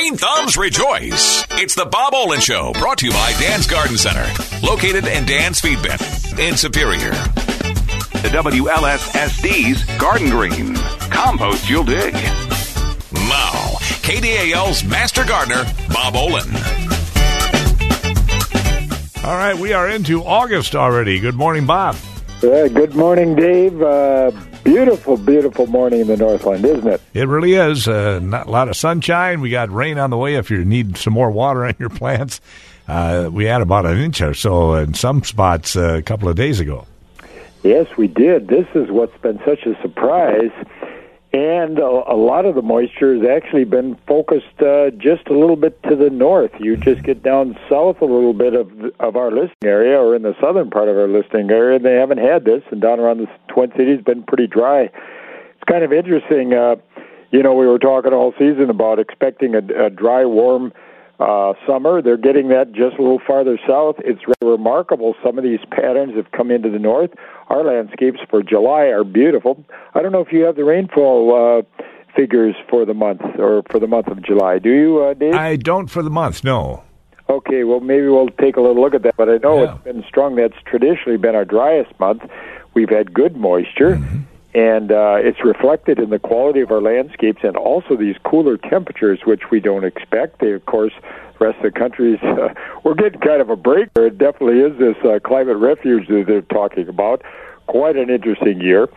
Green 0.00 0.16
thumbs 0.16 0.56
rejoice. 0.56 1.44
It's 1.50 1.74
the 1.74 1.84
Bob 1.84 2.14
Olin 2.14 2.40
Show, 2.40 2.72
brought 2.72 2.96
to 2.98 3.06
you 3.06 3.12
by 3.12 3.34
Dan's 3.38 3.66
Garden 3.66 3.98
Center, 3.98 4.26
located 4.62 5.06
in 5.06 5.26
Dan's 5.26 5.60
Feed 5.60 5.82
Bin 5.82 5.98
in 6.40 6.56
Superior. 6.56 7.10
The 7.10 8.30
WLSSD's 8.32 9.84
Garden 9.98 10.30
Green. 10.30 10.74
Compost 11.10 11.68
you'll 11.68 11.84
dig. 11.84 12.14
Now, 12.14 13.76
KDAL's 14.00 14.84
Master 14.84 15.22
Gardener, 15.22 15.66
Bob 15.92 16.16
Olin. 16.16 16.48
All 19.22 19.36
right, 19.36 19.54
we 19.54 19.74
are 19.74 19.90
into 19.90 20.24
August 20.24 20.74
already. 20.74 21.20
Good 21.20 21.36
morning, 21.36 21.66
Bob. 21.66 21.94
Yeah, 22.42 22.68
good 22.68 22.94
morning, 22.94 23.36
Dave. 23.36 23.82
Uh, 23.82 24.30
beautiful, 24.64 25.16
beautiful 25.16 25.66
morning 25.66 26.00
in 26.00 26.06
the 26.06 26.16
Northland, 26.16 26.64
isn't 26.64 26.86
it? 26.86 27.00
It 27.14 27.28
really 27.28 27.54
is. 27.54 27.88
Uh, 27.88 28.18
not 28.20 28.46
a 28.46 28.50
lot 28.50 28.68
of 28.68 28.76
sunshine. 28.76 29.40
We 29.40 29.50
got 29.50 29.70
rain 29.70 29.98
on 29.98 30.10
the 30.10 30.16
way 30.16 30.36
if 30.36 30.50
you 30.50 30.64
need 30.64 30.96
some 30.96 31.12
more 31.12 31.30
water 31.30 31.64
on 31.64 31.74
your 31.78 31.90
plants. 31.90 32.40
Uh, 32.88 33.30
we 33.32 33.44
had 33.44 33.62
about 33.62 33.86
an 33.86 33.98
inch 33.98 34.20
or 34.20 34.34
so 34.34 34.74
in 34.74 34.94
some 34.94 35.22
spots 35.22 35.76
uh, 35.76 35.94
a 35.94 36.02
couple 36.02 36.28
of 36.28 36.36
days 36.36 36.60
ago. 36.60 36.86
Yes, 37.62 37.86
we 37.96 38.08
did. 38.08 38.48
This 38.48 38.66
is 38.74 38.90
what's 38.90 39.16
been 39.18 39.38
such 39.44 39.66
a 39.66 39.80
surprise. 39.82 40.50
And 41.32 41.78
a, 41.78 41.84
a 41.84 42.16
lot 42.16 42.44
of 42.44 42.56
the 42.56 42.62
moisture 42.62 43.14
has 43.14 43.24
actually 43.24 43.64
been 43.64 43.96
focused 44.08 44.60
uh, 44.60 44.90
just 44.90 45.28
a 45.28 45.38
little 45.38 45.54
bit 45.54 45.80
to 45.84 45.94
the 45.94 46.10
north. 46.10 46.50
You 46.58 46.76
just 46.76 47.04
get 47.04 47.22
down 47.22 47.56
south 47.68 48.00
a 48.00 48.04
little 48.04 48.32
bit 48.34 48.54
of 48.54 48.68
of 48.98 49.14
our 49.14 49.30
listing 49.30 49.68
area, 49.68 49.96
or 49.96 50.16
in 50.16 50.22
the 50.22 50.34
southern 50.40 50.70
part 50.70 50.88
of 50.88 50.96
our 50.96 51.06
listing 51.06 51.48
area, 51.50 51.76
and 51.76 51.84
they 51.84 51.94
haven't 51.94 52.18
had 52.18 52.44
this. 52.44 52.64
And 52.72 52.80
down 52.80 52.98
around 52.98 53.18
the 53.18 53.28
Twin 53.46 53.70
Cities, 53.76 54.00
been 54.04 54.24
pretty 54.24 54.48
dry. 54.48 54.82
It's 54.82 55.64
kind 55.68 55.84
of 55.84 55.92
interesting. 55.92 56.52
Uh, 56.52 56.76
you 57.30 57.44
know, 57.44 57.54
we 57.54 57.66
were 57.66 57.78
talking 57.78 58.12
all 58.12 58.32
season 58.36 58.68
about 58.68 58.98
expecting 58.98 59.54
a, 59.54 59.86
a 59.86 59.88
dry, 59.88 60.24
warm 60.24 60.72
uh, 61.20 61.52
summer. 61.66 62.02
They're 62.02 62.16
getting 62.16 62.48
that 62.48 62.72
just 62.72 62.96
a 62.96 63.02
little 63.02 63.20
farther 63.24 63.58
south. 63.68 63.96
It's 63.98 64.20
remarkable. 64.42 65.14
Some 65.24 65.38
of 65.38 65.44
these 65.44 65.60
patterns 65.70 66.16
have 66.16 66.30
come 66.32 66.50
into 66.50 66.70
the 66.70 66.78
north. 66.78 67.10
Our 67.48 67.62
landscapes 67.62 68.18
for 68.28 68.42
July 68.42 68.84
are 68.86 69.04
beautiful. 69.04 69.64
I 69.94 70.02
don't 70.02 70.12
know 70.12 70.20
if 70.20 70.32
you 70.32 70.42
have 70.44 70.56
the 70.56 70.64
rainfall 70.64 71.60
uh, 71.68 71.82
figures 72.16 72.54
for 72.68 72.84
the 72.84 72.94
month 72.94 73.20
or 73.38 73.62
for 73.70 73.78
the 73.78 73.86
month 73.86 74.08
of 74.08 74.22
July. 74.22 74.58
Do 74.58 74.70
you, 74.70 75.02
uh, 75.04 75.14
Dave? 75.14 75.34
I 75.34 75.56
don't 75.56 75.88
for 75.88 76.02
the 76.02 76.10
month, 76.10 76.42
no. 76.42 76.82
Okay, 77.28 77.62
well, 77.62 77.78
maybe 77.80 78.08
we'll 78.08 78.28
take 78.40 78.56
a 78.56 78.60
little 78.60 78.80
look 78.82 78.94
at 78.94 79.02
that. 79.02 79.14
But 79.16 79.28
I 79.28 79.36
know 79.36 79.62
Yeah. 79.62 79.74
it's 79.74 79.84
been 79.84 80.02
strong. 80.08 80.34
That's 80.34 80.56
traditionally 80.64 81.16
been 81.18 81.36
our 81.36 81.44
driest 81.44 81.92
month. 82.00 82.22
We've 82.74 82.88
had 82.88 83.12
good 83.14 83.36
moisture, 83.36 84.00
and 84.54 84.90
uh, 84.90 85.16
it's 85.18 85.44
reflected 85.44 85.98
in 85.98 86.10
the 86.10 86.18
quality 86.18 86.60
of 86.60 86.70
our 86.70 86.80
landscapes 86.80 87.42
and 87.44 87.56
also 87.56 87.96
these 87.96 88.16
cooler 88.24 88.56
temperatures, 88.56 89.20
which 89.24 89.50
we 89.50 89.60
don't 89.60 89.84
expect. 89.84 90.40
They, 90.40 90.52
of 90.52 90.66
course, 90.66 90.92
the 91.38 91.46
rest 91.46 91.58
of 91.58 91.72
the 91.72 91.78
country's 91.78 92.20
uh, 92.22 92.52
we're 92.84 92.94
getting 92.94 93.20
kind 93.20 93.40
of 93.40 93.50
a 93.50 93.56
break. 93.56 93.92
There, 93.94 94.06
it 94.06 94.18
definitely 94.18 94.60
is 94.60 94.76
this 94.78 94.96
uh, 95.04 95.20
climate 95.20 95.56
refuge 95.56 96.08
that 96.08 96.24
they're 96.26 96.42
talking 96.42 96.88
about. 96.88 97.22
Quite 97.68 97.96
an 97.96 98.10
interesting 98.10 98.60
year. 98.60 98.88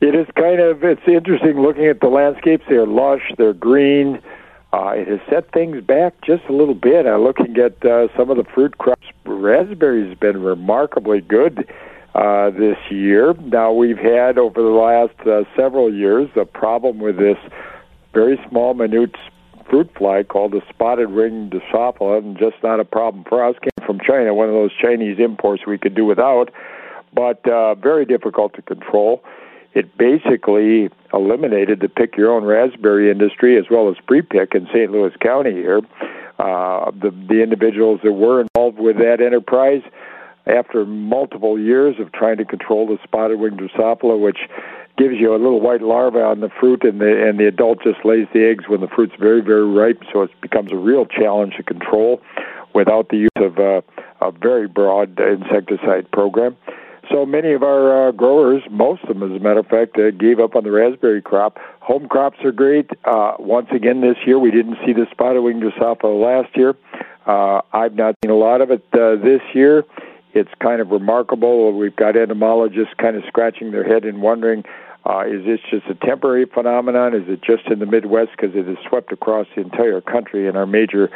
It 0.00 0.14
is 0.14 0.26
kind 0.36 0.60
of 0.60 0.84
it's 0.84 1.00
interesting 1.06 1.60
looking 1.60 1.86
at 1.86 2.00
the 2.00 2.08
landscapes. 2.08 2.64
They're 2.68 2.86
lush, 2.86 3.32
they're 3.38 3.54
green. 3.54 4.20
Uh, 4.74 4.88
it 4.88 5.08
has 5.08 5.20
set 5.30 5.50
things 5.52 5.82
back 5.82 6.12
just 6.22 6.44
a 6.50 6.52
little 6.52 6.74
bit. 6.74 7.06
Uh, 7.06 7.16
looking 7.16 7.56
at 7.56 7.82
uh, 7.82 8.08
some 8.14 8.28
of 8.28 8.36
the 8.36 8.44
fruit 8.44 8.76
crops, 8.76 9.06
raspberries 9.24 10.10
have 10.10 10.20
been 10.20 10.42
remarkably 10.42 11.22
good 11.22 11.66
uh, 12.16 12.50
this 12.50 12.78
year. 12.90 13.34
Now 13.34 13.72
we've 13.72 13.98
had 13.98 14.38
over 14.38 14.62
the 14.62 14.68
last 14.68 15.20
uh, 15.26 15.44
several 15.54 15.92
years 15.92 16.30
a 16.34 16.46
problem 16.46 16.98
with 16.98 17.18
this 17.18 17.36
very 18.14 18.40
small, 18.48 18.72
minute 18.72 19.14
fruit 19.68 19.90
fly 19.98 20.22
called 20.22 20.52
the 20.52 20.62
spotted 20.70 21.10
wing 21.10 21.50
Drosophila, 21.50 22.18
and 22.18 22.38
just 22.38 22.56
not 22.62 22.80
a 22.80 22.84
problem 22.84 23.24
for 23.28 23.44
us. 23.44 23.54
Came 23.60 23.86
from 23.86 24.00
China, 24.00 24.32
one 24.32 24.48
of 24.48 24.54
those 24.54 24.70
Chinese 24.80 25.18
imports 25.18 25.66
we 25.66 25.76
could 25.76 25.94
do 25.94 26.06
without, 26.06 26.50
but 27.12 27.46
uh, 27.46 27.74
very 27.74 28.06
difficult 28.06 28.54
to 28.54 28.62
control. 28.62 29.22
It 29.74 29.98
basically 29.98 30.88
eliminated 31.12 31.80
the 31.80 31.90
pick 31.90 32.16
your 32.16 32.32
own 32.32 32.44
raspberry 32.44 33.10
industry 33.10 33.58
as 33.58 33.66
well 33.70 33.90
as 33.90 33.96
pre 34.06 34.22
pick 34.22 34.54
in 34.54 34.66
St. 34.68 34.90
Louis 34.90 35.12
County 35.20 35.52
here. 35.52 35.82
Uh, 36.38 36.90
the, 36.92 37.10
the 37.28 37.42
individuals 37.42 38.00
that 38.04 38.12
were 38.12 38.40
involved 38.40 38.78
with 38.78 38.96
that 38.98 39.20
enterprise, 39.20 39.82
after 40.46 40.84
multiple 40.84 41.58
years 41.58 41.96
of 41.98 42.12
trying 42.12 42.36
to 42.38 42.44
control 42.44 42.86
the 42.86 42.98
spotted 43.04 43.38
wing 43.38 43.56
Drosophila, 43.56 44.20
which 44.20 44.38
gives 44.96 45.16
you 45.16 45.32
a 45.32 45.38
little 45.38 45.60
white 45.60 45.82
larva 45.82 46.22
on 46.22 46.40
the 46.40 46.48
fruit, 46.48 46.84
and 46.84 47.00
the 47.00 47.28
and 47.28 47.38
the 47.38 47.46
adult 47.46 47.82
just 47.82 48.04
lays 48.04 48.26
the 48.32 48.44
eggs 48.44 48.68
when 48.68 48.80
the 48.80 48.88
fruit's 48.88 49.14
very 49.18 49.40
very 49.40 49.66
ripe. 49.66 50.02
So 50.12 50.22
it 50.22 50.30
becomes 50.40 50.72
a 50.72 50.76
real 50.76 51.06
challenge 51.06 51.54
to 51.56 51.62
control 51.62 52.22
without 52.74 53.08
the 53.08 53.16
use 53.16 53.30
of 53.36 53.58
uh, 53.58 53.80
a 54.20 54.30
very 54.30 54.68
broad 54.68 55.18
insecticide 55.18 56.10
program. 56.12 56.56
So 57.10 57.24
many 57.24 57.52
of 57.52 57.62
our 57.62 58.08
uh, 58.08 58.12
growers, 58.12 58.62
most 58.68 59.02
of 59.04 59.18
them, 59.18 59.22
as 59.22 59.40
a 59.40 59.42
matter 59.42 59.60
of 59.60 59.68
fact, 59.68 59.96
uh, 59.96 60.10
gave 60.10 60.40
up 60.40 60.56
on 60.56 60.64
the 60.64 60.72
raspberry 60.72 61.22
crop. 61.22 61.58
Home 61.80 62.08
crops 62.08 62.38
are 62.44 62.50
great. 62.50 62.90
Uh, 63.04 63.34
once 63.38 63.68
again, 63.70 64.00
this 64.00 64.16
year 64.26 64.38
we 64.38 64.50
didn't 64.50 64.76
see 64.84 64.92
the 64.92 65.06
spotted 65.12 65.42
wing 65.42 65.60
Drosophila 65.60 66.20
last 66.20 66.56
year. 66.56 66.74
Uh, 67.24 67.60
I've 67.72 67.94
not 67.94 68.16
seen 68.24 68.30
a 68.30 68.36
lot 68.36 68.60
of 68.60 68.70
it 68.70 68.84
uh, 68.92 69.16
this 69.16 69.40
year. 69.54 69.84
It's 70.36 70.50
kind 70.60 70.82
of 70.82 70.90
remarkable. 70.90 71.72
We've 71.72 71.96
got 71.96 72.14
entomologists 72.14 72.92
kind 72.98 73.16
of 73.16 73.24
scratching 73.26 73.70
their 73.70 73.84
head 73.84 74.04
and 74.04 74.20
wondering, 74.20 74.64
uh, 75.08 75.24
is 75.26 75.46
this 75.46 75.60
just 75.70 75.86
a 75.86 75.94
temporary 75.94 76.44
phenomenon? 76.44 77.14
Is 77.14 77.26
it 77.26 77.40
just 77.40 77.66
in 77.68 77.78
the 77.78 77.86
Midwest 77.86 78.32
because 78.32 78.54
it 78.54 78.66
has 78.66 78.76
swept 78.86 79.12
across 79.12 79.46
the 79.54 79.62
entire 79.62 80.02
country 80.02 80.46
in 80.46 80.54
our 80.54 80.66
major 80.66 81.08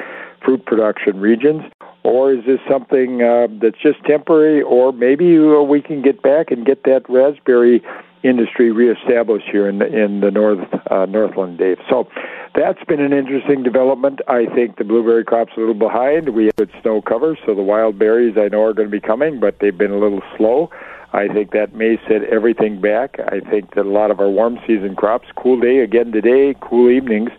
fruit 0.42 0.64
production 0.64 1.20
regions? 1.20 1.62
Or 2.02 2.32
is 2.32 2.46
this 2.46 2.60
something 2.66 3.20
uh, 3.20 3.48
that's 3.60 3.76
just 3.76 4.02
temporary? 4.04 4.62
Or 4.62 4.90
maybe 4.90 5.36
uh, 5.36 5.60
we 5.60 5.82
can 5.82 6.00
get 6.00 6.22
back 6.22 6.50
and 6.50 6.64
get 6.64 6.84
that 6.84 7.02
raspberry 7.10 7.82
industry 8.22 8.70
reestablished 8.70 9.46
here 9.50 9.68
in 9.68 9.78
the, 9.78 9.86
in 9.86 10.20
the 10.20 10.30
North 10.30 10.68
uh, 10.90 11.06
Northland, 11.06 11.58
Dave. 11.58 11.78
So 11.88 12.08
that's 12.54 12.82
been 12.84 13.00
an 13.00 13.12
interesting 13.12 13.62
development. 13.62 14.20
I 14.28 14.46
think 14.46 14.76
the 14.76 14.84
blueberry 14.84 15.24
crop's 15.24 15.52
a 15.56 15.60
little 15.60 15.74
behind. 15.74 16.30
We 16.30 16.46
have 16.46 16.56
good 16.56 16.72
snow 16.82 17.00
cover, 17.00 17.38
so 17.46 17.54
the 17.54 17.62
wild 17.62 17.98
berries 17.98 18.36
I 18.36 18.48
know 18.48 18.62
are 18.64 18.74
going 18.74 18.88
to 18.88 18.92
be 18.92 19.00
coming, 19.00 19.40
but 19.40 19.58
they've 19.60 19.76
been 19.76 19.92
a 19.92 19.98
little 19.98 20.22
slow. 20.36 20.70
I 21.12 21.28
think 21.28 21.52
that 21.52 21.74
may 21.74 21.98
set 22.06 22.22
everything 22.24 22.80
back. 22.80 23.18
I 23.18 23.40
think 23.40 23.74
that 23.74 23.84
a 23.84 23.90
lot 23.90 24.10
of 24.10 24.20
our 24.20 24.28
warm 24.28 24.58
season 24.66 24.94
crops, 24.94 25.28
cool 25.36 25.58
day 25.58 25.78
again 25.78 26.12
today, 26.12 26.54
cool 26.60 26.90
evenings, 26.90 27.30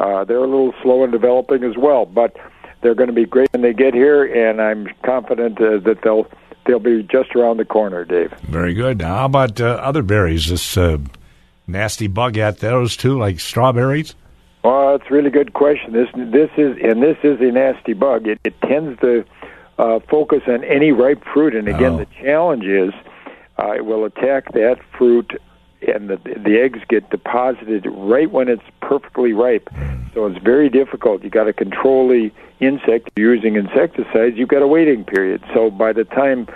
uh, 0.00 0.24
they're 0.24 0.38
a 0.38 0.46
little 0.46 0.72
slow 0.82 1.04
in 1.04 1.10
developing 1.10 1.64
as 1.64 1.76
well. 1.76 2.06
But 2.06 2.36
they're 2.80 2.94
going 2.94 3.08
to 3.08 3.14
be 3.14 3.26
great 3.26 3.52
when 3.52 3.62
they 3.62 3.74
get 3.74 3.92
here, 3.92 4.24
and 4.24 4.62
I'm 4.62 4.88
confident 5.04 5.60
uh, 5.60 5.78
that 5.84 5.98
they'll 6.02 6.26
they'll 6.68 6.78
be 6.78 7.02
just 7.02 7.34
around 7.34 7.56
the 7.56 7.64
corner, 7.64 8.04
Dave. 8.04 8.32
Very 8.42 8.74
good. 8.74 8.98
Now, 8.98 9.16
how 9.16 9.24
about 9.24 9.60
uh, 9.60 9.64
other 9.82 10.02
berries? 10.04 10.48
This 10.48 10.76
uh, 10.76 10.98
nasty 11.66 12.06
bug 12.06 12.38
at 12.38 12.58
those 12.60 12.96
too, 12.96 13.18
like 13.18 13.40
strawberries? 13.40 14.14
Well, 14.62 14.96
that's 14.96 15.10
a 15.10 15.14
really 15.14 15.30
good 15.30 15.54
question. 15.54 15.92
This 15.92 16.08
this 16.14 16.50
is 16.56 16.76
and 16.82 17.02
this 17.02 17.16
is 17.24 17.40
a 17.40 17.50
nasty 17.50 17.94
bug. 17.94 18.28
It, 18.28 18.38
it 18.44 18.54
tends 18.62 19.00
to 19.00 19.24
uh, 19.78 19.98
focus 20.08 20.42
on 20.46 20.62
any 20.64 20.92
ripe 20.92 21.24
fruit, 21.32 21.54
and 21.56 21.66
again, 21.68 21.94
Oh. 21.94 21.98
the 21.98 22.06
challenge 22.22 22.64
is 22.64 22.92
uh, 23.58 23.72
it 23.72 23.84
will 23.86 24.04
attack 24.04 24.52
that 24.52 24.78
fruit, 24.96 25.40
and 25.86 26.10
the 26.10 26.16
the 26.16 26.60
eggs 26.60 26.80
get 26.88 27.08
deposited 27.10 27.86
right 27.90 28.30
when 28.30 28.48
it's 28.48 28.62
perfectly 28.82 29.32
ripe. 29.32 29.68
So 30.14 30.26
it's 30.26 30.42
very 30.42 30.68
difficult. 30.68 31.22
You 31.22 31.30
got 31.30 31.44
to 31.44 31.52
control 31.52 32.08
the 32.08 32.30
insect 32.60 33.10
You're 33.16 33.34
using 33.34 33.56
insecticides. 33.56 34.36
You've 34.36 34.48
got 34.48 34.62
a 34.62 34.66
waiting 34.66 35.04
period. 35.04 35.42
So 35.54 35.70
by 35.70 35.92
the 35.92 36.04
time 36.04 36.48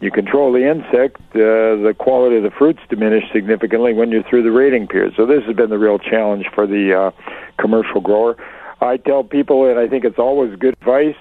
you 0.00 0.10
control 0.10 0.52
the 0.52 0.68
insect, 0.68 1.20
uh, 1.34 1.78
the 1.82 1.94
quality 1.98 2.36
of 2.36 2.42
the 2.42 2.50
fruits 2.50 2.80
diminish 2.88 3.24
significantly 3.32 3.92
when 3.92 4.10
you're 4.10 4.24
through 4.24 4.42
the 4.42 4.50
rating 4.50 4.88
period. 4.88 5.14
So 5.16 5.26
this 5.26 5.44
has 5.44 5.54
been 5.56 5.70
the 5.70 5.78
real 5.78 5.98
challenge 5.98 6.46
for 6.54 6.66
the 6.66 6.92
uh, 6.92 7.10
commercial 7.58 8.00
grower. 8.00 8.36
I 8.80 8.96
tell 8.96 9.22
people, 9.22 9.68
and 9.70 9.78
I 9.78 9.86
think 9.88 10.04
it's 10.04 10.18
always 10.18 10.56
good 10.58 10.74
advice, 10.80 11.16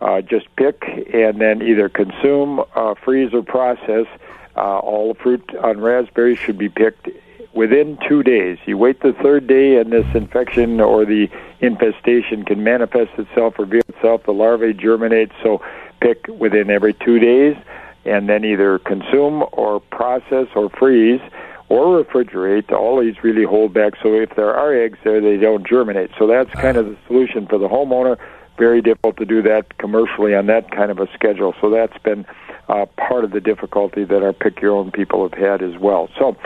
uh, 0.00 0.20
just 0.20 0.46
pick 0.56 0.82
and 1.14 1.40
then 1.40 1.62
either 1.62 1.88
consume, 1.88 2.62
uh, 2.74 2.94
freeze, 3.04 3.32
or 3.32 3.42
process. 3.42 4.06
Uh, 4.56 4.78
all 4.78 5.14
the 5.14 5.20
fruit 5.20 5.54
on 5.62 5.80
raspberries 5.80 6.38
should 6.38 6.58
be 6.58 6.68
picked 6.68 7.08
within 7.54 7.98
two 8.08 8.22
days. 8.22 8.58
You 8.66 8.76
wait 8.76 9.00
the 9.00 9.12
third 9.12 9.46
day, 9.46 9.76
and 9.76 9.92
this 9.92 10.06
infection 10.14 10.80
or 10.80 11.04
the 11.04 11.28
infestation 11.60 12.44
can 12.44 12.62
manifest 12.62 13.12
itself, 13.18 13.58
reveal 13.58 13.82
itself. 13.88 14.24
The 14.24 14.32
larvae 14.32 14.74
germinate. 14.74 15.30
So 15.42 15.62
pick 16.00 16.26
within 16.28 16.70
every 16.70 16.92
two 16.92 17.18
days 17.18 17.56
and 18.04 18.28
then 18.28 18.44
either 18.44 18.78
consume 18.80 19.44
or 19.52 19.80
process 19.80 20.48
or 20.54 20.68
freeze 20.70 21.20
or 21.68 22.04
refrigerate. 22.04 22.70
All 22.70 23.00
these 23.00 23.22
really 23.22 23.44
hold 23.44 23.72
back. 23.72 23.94
So 24.02 24.14
if 24.14 24.36
there 24.36 24.54
are 24.54 24.74
eggs 24.74 24.98
there, 25.04 25.20
they 25.20 25.38
don't 25.38 25.66
germinate. 25.66 26.10
So 26.18 26.26
that's 26.26 26.50
kind 26.50 26.76
of 26.76 26.86
the 26.86 26.96
solution 27.06 27.46
for 27.46 27.58
the 27.58 27.68
homeowner. 27.68 28.18
Very 28.58 28.82
difficult 28.82 29.16
to 29.16 29.24
do 29.24 29.42
that 29.42 29.78
commercially 29.78 30.34
on 30.34 30.46
that 30.46 30.70
kind 30.70 30.90
of 30.90 30.98
a 30.98 31.08
schedule. 31.14 31.54
So 31.60 31.70
that's 31.70 31.96
been 31.98 32.26
uh, 32.68 32.86
part 32.96 33.24
of 33.24 33.30
the 33.30 33.40
difficulty 33.40 34.04
that 34.04 34.22
our 34.22 34.32
pick 34.32 34.60
your 34.60 34.76
own 34.76 34.90
people 34.90 35.28
have 35.28 35.38
had 35.38 35.62
as 35.62 35.78
well. 35.78 36.10
So. 36.18 36.36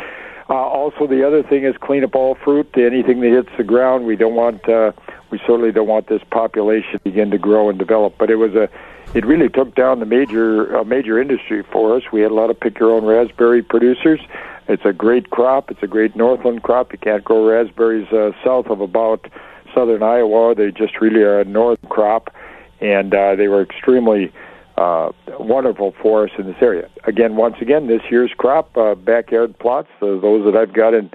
Uh, 0.48 0.54
also, 0.54 1.06
the 1.06 1.26
other 1.26 1.42
thing 1.42 1.64
is 1.64 1.76
clean 1.76 2.02
up 2.02 2.14
all 2.14 2.34
fruit. 2.34 2.68
Anything 2.76 3.20
that 3.20 3.28
hits 3.28 3.50
the 3.58 3.64
ground, 3.64 4.06
we 4.06 4.16
don't 4.16 4.34
want 4.34 4.66
uh, 4.68 4.92
we 5.30 5.38
certainly 5.40 5.72
don't 5.72 5.88
want 5.88 6.06
this 6.06 6.22
population 6.30 6.92
to 6.92 6.98
begin 7.00 7.30
to 7.30 7.38
grow 7.38 7.68
and 7.68 7.78
develop. 7.78 8.16
But 8.18 8.30
it 8.30 8.36
was 8.36 8.54
a, 8.54 8.70
it 9.14 9.26
really 9.26 9.50
took 9.50 9.74
down 9.74 10.00
the 10.00 10.06
major 10.06 10.78
uh, 10.78 10.84
major 10.84 11.20
industry 11.20 11.62
for 11.70 11.96
us. 11.96 12.02
We 12.12 12.22
had 12.22 12.30
a 12.30 12.34
lot 12.34 12.48
of 12.48 12.58
pick 12.58 12.78
your 12.78 12.92
own 12.92 13.04
raspberry 13.04 13.62
producers. 13.62 14.20
It's 14.68 14.84
a 14.84 14.92
great 14.92 15.30
crop. 15.30 15.70
It's 15.70 15.82
a 15.82 15.86
great 15.86 16.16
Northland 16.16 16.62
crop. 16.62 16.92
You 16.92 16.98
can't 16.98 17.24
grow 17.24 17.46
raspberries 17.46 18.10
uh, 18.12 18.32
south 18.42 18.66
of 18.66 18.80
about 18.80 19.28
southern 19.74 20.02
Iowa. 20.02 20.54
They 20.54 20.70
just 20.70 21.00
really 21.00 21.22
are 21.22 21.40
a 21.40 21.44
north 21.44 21.80
crop, 21.90 22.34
and 22.80 23.14
uh, 23.14 23.34
they 23.34 23.48
were 23.48 23.62
extremely 23.62 24.32
uh, 24.78 25.10
wonderful 25.40 25.94
for 26.00 26.24
us 26.24 26.30
in 26.38 26.46
this 26.46 26.56
area. 26.60 26.88
Again, 27.04 27.36
once 27.36 27.56
again, 27.60 27.88
this 27.88 28.02
year's 28.10 28.32
crop, 28.36 28.76
uh, 28.76 28.94
backyard 28.94 29.58
plots, 29.58 29.88
uh, 30.00 30.06
those 30.20 30.44
that 30.44 30.56
I've 30.56 30.72
got 30.72 30.94
in 30.94 31.10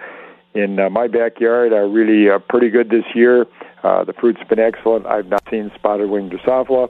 in 0.54 0.80
uh, 0.80 0.90
my 0.90 1.08
backyard 1.08 1.74
are 1.74 1.88
really 1.88 2.30
uh, 2.30 2.38
pretty 2.38 2.70
good 2.70 2.90
this 2.90 3.06
year. 3.16 3.48
Uh, 3.84 4.04
the 4.04 4.14
fruit's 4.14 4.44
been 4.48 4.60
excellent. 4.60 5.06
I've 5.06 5.28
not 5.28 5.44
seen 5.50 5.72
spotted 5.76 6.10
wing 6.10 6.30
Drosophila. 6.30 6.90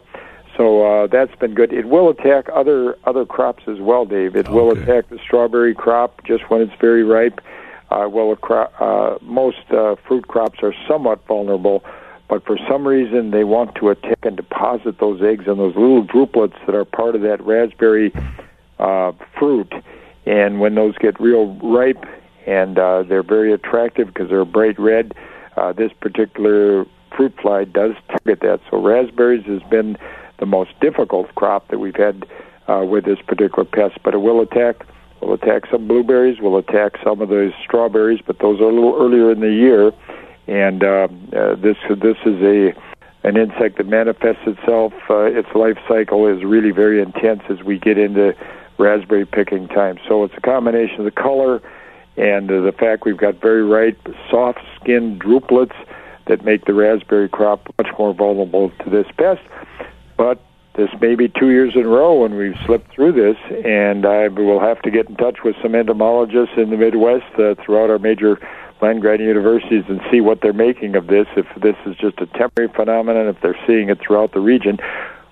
So 0.58 0.86
uh, 0.86 1.08
that's 1.08 1.36
been 1.36 1.54
good. 1.54 1.74
It 1.74 1.88
will 1.88 2.10
attack 2.10 2.48
other 2.54 2.98
other 3.06 3.26
crops 3.26 3.64
as 3.68 3.80
well, 3.80 4.06
Dave. 4.06 4.36
It 4.36 4.48
okay. 4.48 4.54
will 4.54 4.72
attack 4.72 5.10
the 5.10 5.20
strawberry 5.26 5.74
crop 5.74 6.24
just 6.26 6.50
when 6.50 6.62
it's 6.62 6.74
very 6.80 7.04
ripe. 7.04 7.40
Uh, 7.90 8.08
well, 8.10 8.36
uh, 8.50 9.18
most 9.22 9.72
uh, 9.72 9.96
fruit 10.08 10.28
crops 10.28 10.60
are 10.64 10.74
somewhat 10.88 11.26
vulnerable, 11.28 11.84
but 12.30 12.46
for 12.46 12.58
some 12.70 12.88
reason 12.88 13.32
they 13.32 13.44
want 13.44 13.76
to 13.76 13.90
attack 13.90 14.20
and 14.24 14.36
deposit 14.36 15.00
those 15.00 15.22
eggs 15.22 15.46
in 15.48 15.58
those 15.58 15.76
little 15.76 16.06
drupelets 16.06 16.66
that 16.66 16.76
are 16.76 16.86
part 16.86 17.16
of 17.16 17.22
that 17.22 17.42
raspberry 17.42 18.12
uh, 18.80 19.12
fruit. 19.38 19.72
And 20.26 20.60
when 20.60 20.76
those 20.76 20.98
get 20.98 21.20
real 21.20 21.56
ripe 21.56 22.06
and 22.48 22.78
uh, 22.78 23.04
they're 23.04 23.24
very 23.24 23.54
attractive 23.54 24.08
because 24.08 24.30
they're 24.30 24.46
bright 24.46 24.80
red, 24.80 25.14
uh, 25.58 25.74
this 25.74 25.92
particular 26.00 26.86
fruit 27.16 27.34
fly 27.42 27.66
does 27.66 27.94
target 28.08 28.40
that. 28.42 28.60
So 28.72 28.82
raspberries 28.82 29.46
has 29.46 29.62
been 29.70 29.98
the 30.40 30.46
most 30.46 30.72
difficult 30.80 31.34
crop 31.36 31.68
that 31.70 31.80
we've 31.80 31.96
had 31.96 32.26
uh, 32.68 32.86
with 32.88 33.06
this 33.06 33.20
particular 33.22 33.66
pest, 33.66 34.00
but 34.04 34.14
it 34.14 34.20
will 34.20 34.42
attack 34.42 34.86
will 35.22 35.34
attack 35.34 35.64
some 35.72 35.88
blueberries, 35.88 36.42
will 36.42 36.58
attack 36.58 36.94
some 37.02 37.22
of 37.22 37.30
those 37.30 37.54
strawberries, 37.64 38.20
but 38.26 38.40
those 38.40 38.60
are 38.60 38.66
a 38.66 38.74
little 38.74 38.98
earlier 39.00 39.32
in 39.32 39.40
the 39.40 39.52
year. 39.52 39.92
And 40.48 40.84
uh, 40.84 41.08
uh, 41.36 41.56
this 41.56 41.78
this 41.90 42.18
is 42.26 42.42
a 42.42 42.74
an 43.24 43.38
insect 43.38 43.78
that 43.78 43.88
manifests 43.88 44.46
itself. 44.46 44.94
Uh, 45.10 45.24
its 45.24 45.48
life 45.56 45.78
cycle 45.88 46.28
is 46.28 46.44
really 46.44 46.72
very 46.72 47.02
intense 47.02 47.42
as 47.50 47.64
we 47.64 47.80
get 47.80 47.98
into 47.98 48.36
raspberry 48.78 49.26
picking 49.26 49.68
time. 49.70 49.98
So 50.08 50.26
it's 50.26 50.34
a 50.36 50.42
combination 50.42 51.00
of 51.00 51.06
the 51.06 51.12
color 51.12 51.62
and 52.18 52.52
uh, 52.52 52.62
the 52.62 52.72
fact 52.72 53.06
we've 53.06 53.18
got 53.18 53.42
very 53.42 53.64
ripe, 53.64 53.98
soft-skinned 54.30 55.22
drupelets 55.22 55.76
that 56.28 56.46
make 56.46 56.66
the 56.66 56.74
raspberry 56.74 57.28
crop 57.30 57.74
much 57.78 57.88
more 57.98 58.14
vulnerable 58.14 58.72
to 58.84 58.90
this 58.90 59.08
pest. 59.18 59.42
But 60.18 60.42
this 60.76 60.90
may 61.02 61.16
be 61.16 61.28
two 61.28 61.50
years 61.50 61.74
in 61.76 61.86
a 61.86 61.88
row 61.88 62.22
when 62.22 62.36
we've 62.36 62.58
slipped 62.66 62.92
through 62.92 63.14
this, 63.14 63.38
and 63.66 64.06
I 64.06 64.28
will 64.28 64.60
have 64.60 64.82
to 64.84 64.92
get 64.92 65.10
in 65.10 65.16
touch 65.16 65.40
with 65.44 65.56
some 65.62 65.76
entomologists 65.76 66.56
in 66.58 66.70
the 66.70 66.78
Midwest 66.78 67.34
uh, 67.40 67.56
throughout 67.64 67.90
our 67.90 68.00
major 68.00 68.40
land 68.84 69.02
grant 69.02 69.22
universities 69.22 69.86
and 69.88 70.02
see 70.12 70.20
what 70.22 70.42
they're 70.42 70.54
making 70.54 70.96
of 70.96 71.08
this. 71.08 71.28
If 71.38 71.48
this 71.62 71.76
is 71.86 71.96
just 71.96 72.20
a 72.20 72.26
temporary 72.28 72.72
phenomenon, 72.74 73.28
if 73.28 73.40
they're 73.42 73.60
seeing 73.66 73.90
it 73.90 74.00
throughout 74.00 74.34
the 74.34 74.42
region, 74.42 74.78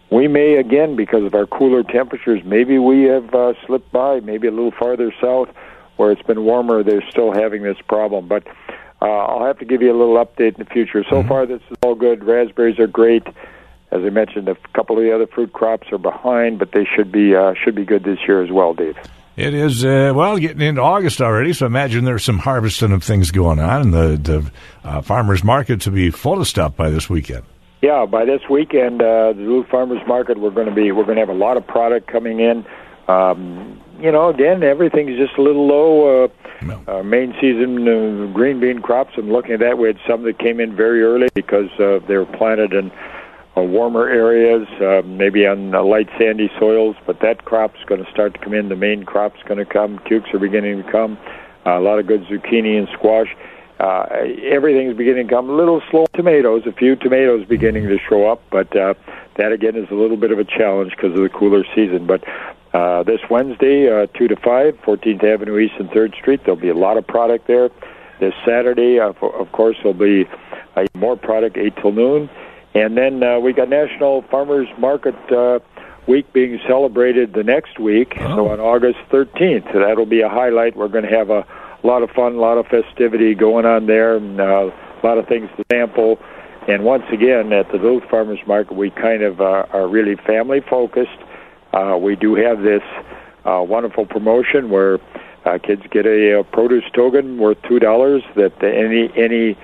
we 0.09 0.27
may 0.27 0.55
again, 0.55 0.95
because 0.95 1.23
of 1.23 1.35
our 1.35 1.45
cooler 1.45 1.83
temperatures, 1.83 2.41
maybe 2.45 2.79
we 2.79 3.03
have 3.03 3.33
uh, 3.35 3.53
slipped 3.65 3.91
by, 3.91 4.21
maybe 4.21 4.47
a 4.47 4.51
little 4.51 4.71
farther 4.71 5.13
south 5.21 5.49
where 5.97 6.11
it's 6.11 6.21
been 6.23 6.43
warmer. 6.43 6.81
They're 6.81 7.07
still 7.09 7.31
having 7.31 7.63
this 7.63 7.77
problem, 7.87 8.27
but. 8.27 8.47
Uh, 9.03 9.25
I'll 9.25 9.47
have 9.47 9.57
to 9.57 9.65
give 9.65 9.81
you 9.81 9.91
a 9.91 9.97
little 9.97 10.23
update 10.23 10.59
in 10.59 10.63
the 10.63 10.69
future. 10.69 11.03
So 11.03 11.15
mm-hmm. 11.15 11.27
far, 11.27 11.47
this 11.47 11.63
is 11.71 11.77
all 11.81 11.95
good. 11.95 12.23
Raspberries 12.23 12.77
are 12.77 12.85
great. 12.85 13.25
As 13.89 14.03
I 14.03 14.09
mentioned, 14.11 14.47
a 14.47 14.55
couple 14.75 14.95
of 14.95 15.03
the 15.03 15.11
other 15.11 15.25
fruit 15.25 15.53
crops 15.53 15.91
are 15.91 15.97
behind, 15.97 16.59
but 16.59 16.71
they 16.71 16.85
should 16.85 17.11
be 17.11 17.35
uh, 17.35 17.55
should 17.55 17.73
be 17.73 17.83
good 17.83 18.03
this 18.03 18.19
year 18.27 18.43
as 18.43 18.51
well, 18.51 18.75
Dave. 18.75 18.95
It 19.37 19.53
is 19.53 19.85
uh, 19.85 20.11
well 20.13 20.37
getting 20.37 20.61
into 20.61 20.81
August 20.81 21.21
already, 21.21 21.53
so 21.53 21.65
imagine 21.65 22.03
there's 22.03 22.23
some 22.23 22.39
harvesting 22.39 22.91
of 22.91 23.03
things 23.03 23.31
going 23.31 23.59
on, 23.59 23.81
and 23.81 23.93
the 23.93 24.17
the 24.17 24.51
uh, 24.83 25.01
farmers 25.01 25.43
market 25.43 25.81
to 25.81 25.91
be 25.91 26.11
full 26.11 26.41
of 26.41 26.47
stuff 26.47 26.75
by 26.75 26.89
this 26.89 27.09
weekend. 27.09 27.43
Yeah, 27.81 28.05
by 28.05 28.25
this 28.25 28.41
weekend, 28.49 29.01
uh, 29.01 29.33
the 29.33 29.41
Duluth 29.41 29.67
Farmers 29.69 30.05
Market, 30.05 30.37
we're 30.37 30.51
going 30.51 30.67
to 30.67 30.73
be 30.75 30.91
we're 30.91 31.05
going 31.05 31.15
to 31.15 31.21
have 31.21 31.29
a 31.29 31.33
lot 31.33 31.57
of 31.57 31.65
product 31.65 32.07
coming 32.07 32.39
in. 32.39 32.65
Um, 33.07 33.81
you 33.99 34.11
know, 34.11 34.29
again, 34.29 34.63
everything's 34.63 35.17
just 35.17 35.37
a 35.37 35.41
little 35.41 35.65
low. 35.65 36.25
Uh, 36.25 36.27
no. 36.61 36.83
uh, 36.87 37.01
main 37.01 37.33
season 37.41 37.87
uh, 37.87 38.31
green 38.33 38.59
bean 38.59 38.81
crops. 38.81 39.13
I'm 39.17 39.31
looking 39.31 39.53
at 39.53 39.59
that. 39.61 39.77
We 39.77 39.87
had 39.87 39.97
some 40.07 40.23
that 40.23 40.37
came 40.39 40.59
in 40.59 40.75
very 40.75 41.01
early 41.01 41.29
because 41.33 41.69
uh, 41.79 41.99
they 42.07 42.17
were 42.17 42.25
planted 42.25 42.73
in 42.73 42.91
uh, 42.91 43.20
warmer 43.59 44.07
areas, 44.07 44.67
uh, 44.79 45.05
maybe 45.05 45.45
on 45.45 45.75
uh, 45.75 45.83
light 45.83 46.09
sandy 46.17 46.49
soils, 46.57 46.95
but 47.05 47.19
that 47.19 47.43
crop's 47.43 47.83
going 47.85 48.03
to 48.03 48.09
start 48.09 48.33
to 48.33 48.39
come 48.39 48.53
in. 48.53 48.69
The 48.69 48.75
main 48.75 49.03
crop's 49.03 49.43
going 49.43 49.57
to 49.57 49.65
come. 49.65 49.99
Cukes 49.99 50.33
are 50.33 50.39
beginning 50.39 50.81
to 50.83 50.91
come. 50.91 51.17
Uh, 51.65 51.77
a 51.77 51.81
lot 51.81 51.99
of 51.99 52.07
good 52.07 52.23
zucchini 52.25 52.77
and 52.77 52.87
squash. 52.93 53.35
Uh, 53.79 54.05
everything's 54.43 54.95
beginning 54.95 55.27
to 55.27 55.33
come. 55.33 55.49
A 55.49 55.53
little 55.53 55.81
slow 55.89 56.05
tomatoes, 56.13 56.63
a 56.65 56.71
few 56.71 56.95
tomatoes 56.95 57.45
beginning 57.47 57.87
to 57.87 57.97
show 58.07 58.31
up, 58.31 58.41
but 58.51 58.75
uh, 58.75 58.93
that 59.37 59.51
again 59.51 59.75
is 59.75 59.89
a 59.89 59.95
little 59.95 60.17
bit 60.17 60.31
of 60.31 60.39
a 60.39 60.43
challenge 60.43 60.91
because 60.91 61.11
of 61.11 61.21
the 61.21 61.29
cooler 61.29 61.63
season. 61.75 62.05
But 62.05 62.23
uh, 62.73 63.03
this 63.03 63.19
Wednesday, 63.29 63.89
uh, 63.89 64.05
2 64.17 64.27
to 64.29 64.35
5, 64.35 64.77
14th 64.81 65.23
Avenue 65.23 65.57
East 65.57 65.73
and 65.79 65.89
3rd 65.89 66.15
Street, 66.15 66.41
there'll 66.45 66.59
be 66.59 66.69
a 66.69 66.75
lot 66.75 66.97
of 66.97 67.05
product 67.05 67.47
there. 67.47 67.69
This 68.19 68.33
Saturday, 68.45 68.99
uh, 68.99 69.13
of 69.13 69.51
course, 69.51 69.75
there'll 69.77 69.93
be 69.93 70.25
uh, 70.75 70.85
more 70.93 71.17
product 71.17 71.57
8 71.57 71.75
till 71.77 71.91
noon. 71.91 72.29
And 72.73 72.97
then 72.97 73.21
uh, 73.21 73.39
we 73.39 73.53
got 73.53 73.69
National 73.69 74.21
Farmers 74.23 74.67
Market 74.77 75.15
uh, 75.31 75.59
Week 76.07 76.31
being 76.33 76.59
celebrated 76.67 77.33
the 77.33 77.43
next 77.43 77.79
week, 77.79 78.15
oh. 78.19 78.35
so 78.35 78.49
on 78.49 78.59
August 78.59 78.99
13th. 79.11 79.71
So 79.71 79.79
that'll 79.79 80.05
be 80.05 80.21
a 80.21 80.29
highlight. 80.29 80.75
We're 80.75 80.87
going 80.87 81.03
to 81.03 81.15
have 81.15 81.29
a 81.29 81.45
lot 81.83 82.01
of 82.01 82.09
fun, 82.11 82.35
a 82.35 82.39
lot 82.39 82.57
of 82.57 82.67
festivity 82.67 83.35
going 83.35 83.65
on 83.65 83.85
there, 83.85 84.15
and 84.15 84.39
uh, 84.39 84.71
a 84.71 85.05
lot 85.05 85.17
of 85.17 85.27
things 85.27 85.49
to 85.57 85.65
sample. 85.71 86.17
And 86.67 86.83
once 86.83 87.03
again, 87.11 87.53
at 87.53 87.71
the 87.71 87.77
Duluth 87.77 88.09
Farmers 88.09 88.39
Market, 88.47 88.75
we 88.75 88.89
kind 88.91 89.23
of 89.23 89.41
uh, 89.41 89.65
are 89.71 89.87
really 89.87 90.15
family 90.15 90.61
focused. 90.61 91.09
Uh, 91.73 91.97
we 92.01 92.15
do 92.15 92.35
have 92.35 92.61
this 92.61 92.83
uh, 93.45 93.63
wonderful 93.67 94.05
promotion 94.05 94.69
where 94.69 94.99
uh, 95.45 95.57
kids 95.57 95.81
get 95.91 96.05
a, 96.05 96.39
a 96.39 96.43
produce 96.43 96.83
token 96.93 97.37
worth 97.37 97.57
two 97.67 97.79
dollars 97.79 98.23
that 98.35 98.53
any 98.63 99.11
any 99.15 99.57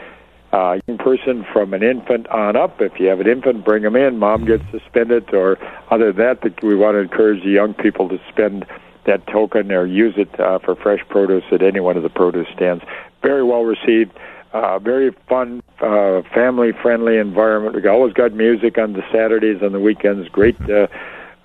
uh, 0.54 0.80
young 0.88 0.98
person 0.98 1.46
from 1.52 1.74
an 1.74 1.84
infant 1.84 2.28
on 2.30 2.56
up. 2.56 2.82
If 2.82 3.00
you 3.00 3.08
have 3.08 3.20
an 3.20 3.28
infant, 3.28 3.66
bring 3.66 3.84
them 3.84 3.96
in. 3.96 4.18
Mom 4.18 4.46
gets 4.46 4.64
to 4.72 4.80
spend 4.88 5.12
it, 5.12 5.34
or 5.34 5.58
other 5.92 6.12
than 6.12 6.26
that, 6.26 6.42
that 6.42 6.64
we 6.64 6.76
want 6.76 6.96
to 6.96 7.00
encourage 7.00 7.44
the 7.44 7.50
young 7.50 7.74
people 7.74 8.08
to 8.10 8.20
spend 8.30 8.66
that 9.06 9.26
token 9.28 9.72
or 9.72 9.86
use 9.86 10.16
it 10.18 10.40
uh, 10.40 10.60
for 10.60 10.76
fresh 10.76 11.02
produce 11.10 11.44
at 11.52 11.62
any 11.62 11.80
one 11.80 11.98
of 11.98 12.04
the 12.04 12.10
produce 12.10 12.48
stands. 12.54 12.84
Very 13.22 13.44
well 13.44 13.64
received. 13.64 14.12
Uh, 14.54 14.80
very 14.80 15.12
fun, 15.28 15.62
uh, 15.82 16.22
family-friendly 16.34 17.18
environment. 17.18 17.76
We 17.76 17.88
always 17.88 18.14
got 18.14 18.34
music 18.34 18.78
on 18.78 18.94
the 18.94 19.04
Saturdays 19.12 19.62
and 19.62 19.74
the 19.74 19.80
weekends. 19.80 20.30
Great 20.30 20.58
uh, 20.70 20.88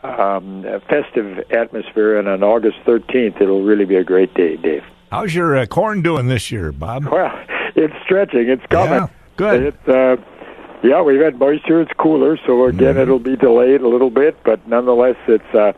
um, 0.02 0.64
festive 0.88 1.40
atmosphere, 1.50 2.18
and 2.18 2.28
on 2.28 2.42
August 2.42 2.78
13th, 2.86 3.40
it'll 3.40 3.64
really 3.64 3.84
be 3.84 3.96
a 3.96 4.04
great 4.04 4.32
day, 4.34 4.56
Dave. 4.56 4.84
How's 5.10 5.34
your 5.34 5.56
uh, 5.56 5.66
corn 5.66 6.02
doing 6.02 6.28
this 6.28 6.50
year, 6.50 6.72
Bob? 6.72 7.04
Well, 7.04 7.32
it's 7.74 7.94
stretching. 8.04 8.48
It's 8.48 8.64
coming. 8.66 8.92
Yeah, 8.92 9.08
good. 9.36 9.62
It, 9.62 9.88
uh, 9.88 10.16
yeah, 10.82 11.02
we've 11.02 11.20
had 11.20 11.38
moisture. 11.38 11.80
It's 11.80 11.92
cooler, 11.98 12.38
so 12.46 12.66
again, 12.66 12.94
mm-hmm. 12.94 13.00
it'll 13.00 13.18
be 13.18 13.36
delayed 13.36 13.82
a 13.82 13.88
little 13.88 14.10
bit, 14.10 14.36
but 14.44 14.66
nonetheless, 14.66 15.16
it's 15.28 15.54
uh, 15.54 15.72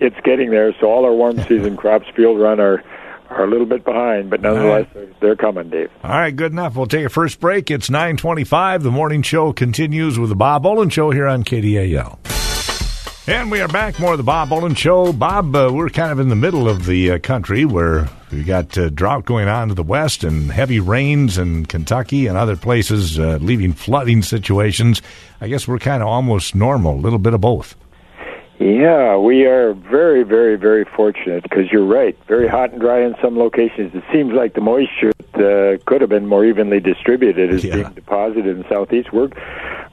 it's 0.00 0.16
getting 0.22 0.50
there. 0.50 0.74
So 0.80 0.90
all 0.90 1.04
our 1.04 1.14
warm 1.14 1.38
season 1.44 1.76
crops, 1.76 2.06
field 2.14 2.38
run, 2.38 2.60
are 2.60 2.82
are 3.30 3.44
a 3.44 3.46
little 3.46 3.66
bit 3.66 3.84
behind, 3.84 4.28
but 4.28 4.40
nonetheless, 4.40 4.86
right. 4.86 4.94
they're, 4.94 5.08
they're, 5.20 5.36
coming, 5.36 5.70
Dave. 5.70 5.90
All 6.02 6.10
right, 6.10 6.34
good 6.34 6.52
enough. 6.52 6.74
We'll 6.74 6.86
take 6.86 7.06
a 7.06 7.08
first 7.08 7.38
break. 7.38 7.70
It's 7.70 7.88
925. 7.88 8.82
The 8.82 8.90
morning 8.90 9.22
show 9.22 9.52
continues 9.52 10.18
with 10.18 10.30
the 10.30 10.36
Bob 10.36 10.66
Olin 10.66 10.90
Show 10.90 11.12
here 11.12 11.28
on 11.28 11.44
KDAL. 11.44 12.39
And 13.26 13.50
we 13.50 13.60
are 13.60 13.68
back. 13.68 14.00
More 14.00 14.12
of 14.12 14.18
the 14.18 14.24
Bob 14.24 14.50
Olin 14.50 14.74
Show. 14.74 15.12
Bob, 15.12 15.54
uh, 15.54 15.70
we're 15.70 15.90
kind 15.90 16.10
of 16.10 16.20
in 16.20 16.30
the 16.30 16.36
middle 16.36 16.68
of 16.68 16.86
the 16.86 17.12
uh, 17.12 17.18
country 17.18 17.66
where 17.66 18.08
we 18.32 18.42
got 18.42 18.76
uh, 18.78 18.88
drought 18.88 19.26
going 19.26 19.46
on 19.46 19.68
to 19.68 19.74
the 19.74 19.82
west 19.82 20.24
and 20.24 20.50
heavy 20.50 20.80
rains 20.80 21.36
in 21.36 21.66
Kentucky 21.66 22.26
and 22.26 22.38
other 22.38 22.56
places, 22.56 23.18
uh, 23.18 23.38
leaving 23.42 23.74
flooding 23.74 24.22
situations. 24.22 25.02
I 25.38 25.48
guess 25.48 25.68
we're 25.68 25.78
kind 25.78 26.02
of 26.02 26.08
almost 26.08 26.54
normal, 26.54 26.94
a 26.94 27.02
little 27.02 27.18
bit 27.18 27.34
of 27.34 27.42
both. 27.42 27.76
Yeah, 28.58 29.18
we 29.18 29.44
are 29.44 29.74
very, 29.74 30.22
very, 30.22 30.56
very 30.56 30.86
fortunate 30.96 31.42
because 31.42 31.70
you're 31.70 31.86
right. 31.86 32.18
Very 32.26 32.48
hot 32.48 32.72
and 32.72 32.80
dry 32.80 33.02
in 33.02 33.14
some 33.22 33.38
locations. 33.38 33.94
It 33.94 34.04
seems 34.10 34.32
like 34.32 34.54
the 34.54 34.60
moisture 34.62 35.12
uh, 35.40 35.78
could 35.86 36.00
have 36.02 36.10
been 36.10 36.26
more 36.26 36.44
evenly 36.44 36.78
distributed 36.80 37.52
is 37.52 37.64
Yeah. 37.64 37.74
being 37.76 37.92
deposited 37.94 38.46
in 38.46 38.58
the 38.62 38.68
southeast. 38.68 39.12
We're 39.12 39.30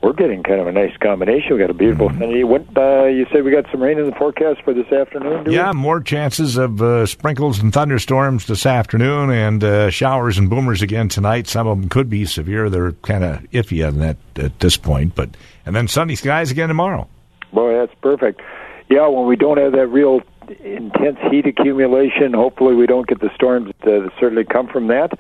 we're 0.04 0.13
getting 0.13 0.44
kind 0.44 0.60
of 0.62 0.68
a 0.68 0.72
nice 0.72 0.96
combination. 0.98 1.54
We 1.54 1.60
got 1.60 1.70
a 1.72 1.74
beautiful 1.74 2.10
Mm-hmm. 2.10 2.20
sunny. 2.20 2.44
What 2.44 2.66
uh, 2.77 3.06
you 3.06 3.25
said 3.32 3.44
we 3.44 3.51
got 3.51 3.66
some 3.72 3.82
rain 3.82 3.98
in 3.98 4.06
the 4.10 4.16
forecast 4.16 4.62
for 4.63 4.74
this 4.74 4.92
afternoon? 4.92 5.46
Do 5.46 5.50
we? 5.51 5.56
Yeah, 5.58 5.72
more 5.72 6.01
chances 6.01 6.56
of 6.58 6.82
uh, 6.82 7.06
sprinkles 7.08 7.60
and 7.60 7.74
thunderstorms 7.74 8.46
this 8.46 8.66
afternoon, 8.66 9.32
and 9.32 9.63
uh, 9.63 9.89
showers 9.89 10.38
and 10.38 10.50
boomers 10.50 10.82
again 10.84 11.10
tonight. 11.10 11.48
Some 11.48 11.66
of 11.68 11.80
them 11.80 11.89
could 11.89 12.10
be 12.10 12.25
severe. 12.25 12.70
They're 12.70 12.92
kind 12.92 13.24
of 13.24 13.42
iffy 13.51 13.86
on 13.88 13.98
that 14.00 14.18
at 14.36 14.60
this 14.60 14.77
point, 14.77 15.16
but 15.16 15.30
and 15.66 15.75
then 15.75 15.88
sunny 15.88 16.16
skies 16.16 16.51
again 16.51 16.68
tomorrow. 16.68 17.08
Boy, 17.51 17.74
that's 17.80 17.94
perfect. 18.01 18.42
Yeah, 18.89 19.08
when 19.08 19.25
we 19.27 19.36
don't 19.36 19.58
have 19.58 19.72
that 19.74 19.88
real 19.88 20.22
intense 20.63 21.18
heat 21.32 21.46
accumulation, 21.46 22.34
hopefully 22.34 22.75
we 22.75 22.86
don't 22.86 23.08
get 23.08 23.20
the 23.20 23.34
storms 23.36 23.72
that 23.84 24.12
certainly 24.20 24.46
come 24.46 24.68
from 24.68 24.88
that. 24.88 25.12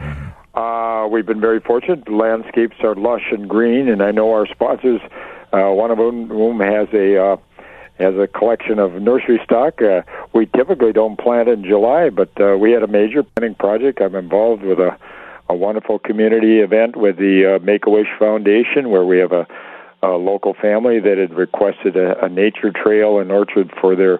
Uh, 0.53 1.07
we've 1.07 1.25
been 1.25 1.41
very 1.41 1.59
fortunate. 1.59 2.05
The 2.05 2.11
landscapes 2.11 2.77
are 2.81 2.95
lush 2.95 3.25
and 3.31 3.47
green, 3.47 3.87
and 3.87 4.01
I 4.01 4.11
know 4.11 4.31
our 4.31 4.47
sponsors, 4.47 5.01
uh, 5.53 5.69
one 5.69 5.91
of 5.91 5.97
whom, 5.97 6.59
has 6.59 6.87
a 6.93 7.23
uh, 7.23 7.37
has 7.99 8.15
a 8.15 8.27
collection 8.27 8.79
of 8.79 8.93
nursery 8.93 9.39
stock. 9.43 9.81
Uh, 9.81 10.01
we 10.33 10.45
typically 10.47 10.93
don't 10.93 11.17
plant 11.17 11.49
in 11.49 11.63
July, 11.63 12.09
but 12.09 12.29
uh, 12.39 12.57
we 12.57 12.71
had 12.71 12.83
a 12.83 12.87
major 12.87 13.23
planting 13.23 13.55
project. 13.55 14.01
I'm 14.01 14.15
involved 14.15 14.63
with 14.63 14.79
a 14.79 14.97
a 15.49 15.55
wonderful 15.55 15.99
community 15.99 16.59
event 16.59 16.95
with 16.95 17.17
the 17.17 17.55
uh, 17.55 17.63
Make 17.63 17.85
a 17.85 17.89
Wish 17.89 18.07
Foundation, 18.19 18.89
where 18.89 19.05
we 19.05 19.19
have 19.19 19.31
a, 19.31 19.47
a 20.03 20.09
local 20.09 20.53
family 20.53 20.99
that 20.99 21.17
had 21.17 21.33
requested 21.33 21.95
a, 21.95 22.25
a 22.25 22.29
nature 22.29 22.71
trail 22.71 23.19
and 23.19 23.31
orchard 23.31 23.71
for 23.79 23.95
their 23.95 24.19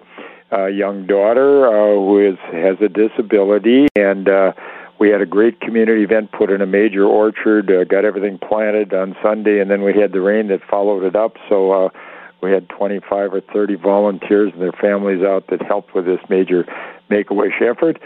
uh, 0.52 0.66
young 0.66 1.06
daughter 1.06 1.66
uh, 1.66 1.94
who 1.94 2.18
is 2.18 2.38
has 2.52 2.76
a 2.80 2.88
disability, 2.88 3.88
and 3.96 4.28
uh, 4.28 4.52
we 4.98 5.10
had 5.10 5.20
a 5.20 5.26
great 5.26 5.60
community 5.60 6.02
event, 6.02 6.32
put 6.32 6.50
in 6.50 6.60
a 6.60 6.66
major 6.66 7.04
orchard, 7.04 7.70
uh, 7.70 7.84
got 7.84 8.04
everything 8.04 8.38
planted 8.38 8.92
on 8.92 9.16
Sunday, 9.22 9.60
and 9.60 9.70
then 9.70 9.82
we 9.82 9.94
had 9.94 10.12
the 10.12 10.20
rain 10.20 10.48
that 10.48 10.60
followed 10.68 11.04
it 11.04 11.14
up. 11.14 11.36
So 11.48 11.86
uh, 11.86 11.88
we 12.42 12.50
had 12.50 12.68
25 12.68 13.34
or 13.34 13.40
30 13.40 13.76
volunteers 13.76 14.52
and 14.52 14.62
their 14.62 14.72
families 14.72 15.22
out 15.22 15.46
that 15.48 15.62
helped 15.62 15.94
with 15.94 16.06
this 16.06 16.20
major 16.28 16.64
Make 17.10 17.30
a 17.30 17.34
Wish 17.34 17.54
effort. 17.60 18.00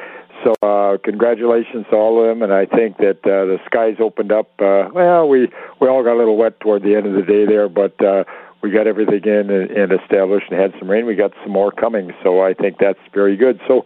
So 0.44 0.54
uh, 0.62 0.98
congratulations 1.04 1.86
to 1.90 1.96
all 1.96 2.20
of 2.20 2.28
them, 2.28 2.42
and 2.42 2.52
I 2.52 2.66
think 2.66 2.98
that 2.98 3.18
uh, 3.24 3.46
the 3.46 3.58
skies 3.66 3.96
opened 4.00 4.32
up. 4.32 4.50
Uh, 4.58 4.88
well, 4.92 5.28
we 5.28 5.48
we 5.80 5.88
all 5.88 6.02
got 6.02 6.14
a 6.14 6.18
little 6.18 6.36
wet 6.36 6.58
toward 6.60 6.82
the 6.82 6.96
end 6.96 7.06
of 7.06 7.12
the 7.12 7.22
day 7.22 7.46
there, 7.46 7.68
but 7.68 7.94
uh, 8.04 8.24
we 8.62 8.70
got 8.70 8.86
everything 8.86 9.24
in 9.24 9.50
and, 9.50 9.70
and 9.70 9.92
established 9.92 10.46
and 10.50 10.60
had 10.60 10.72
some 10.78 10.88
rain. 10.90 11.06
We 11.06 11.14
got 11.14 11.32
some 11.42 11.52
more 11.52 11.72
coming, 11.72 12.12
so 12.22 12.40
I 12.40 12.54
think 12.54 12.78
that's 12.78 12.98
very 13.12 13.36
good. 13.36 13.60
So 13.66 13.84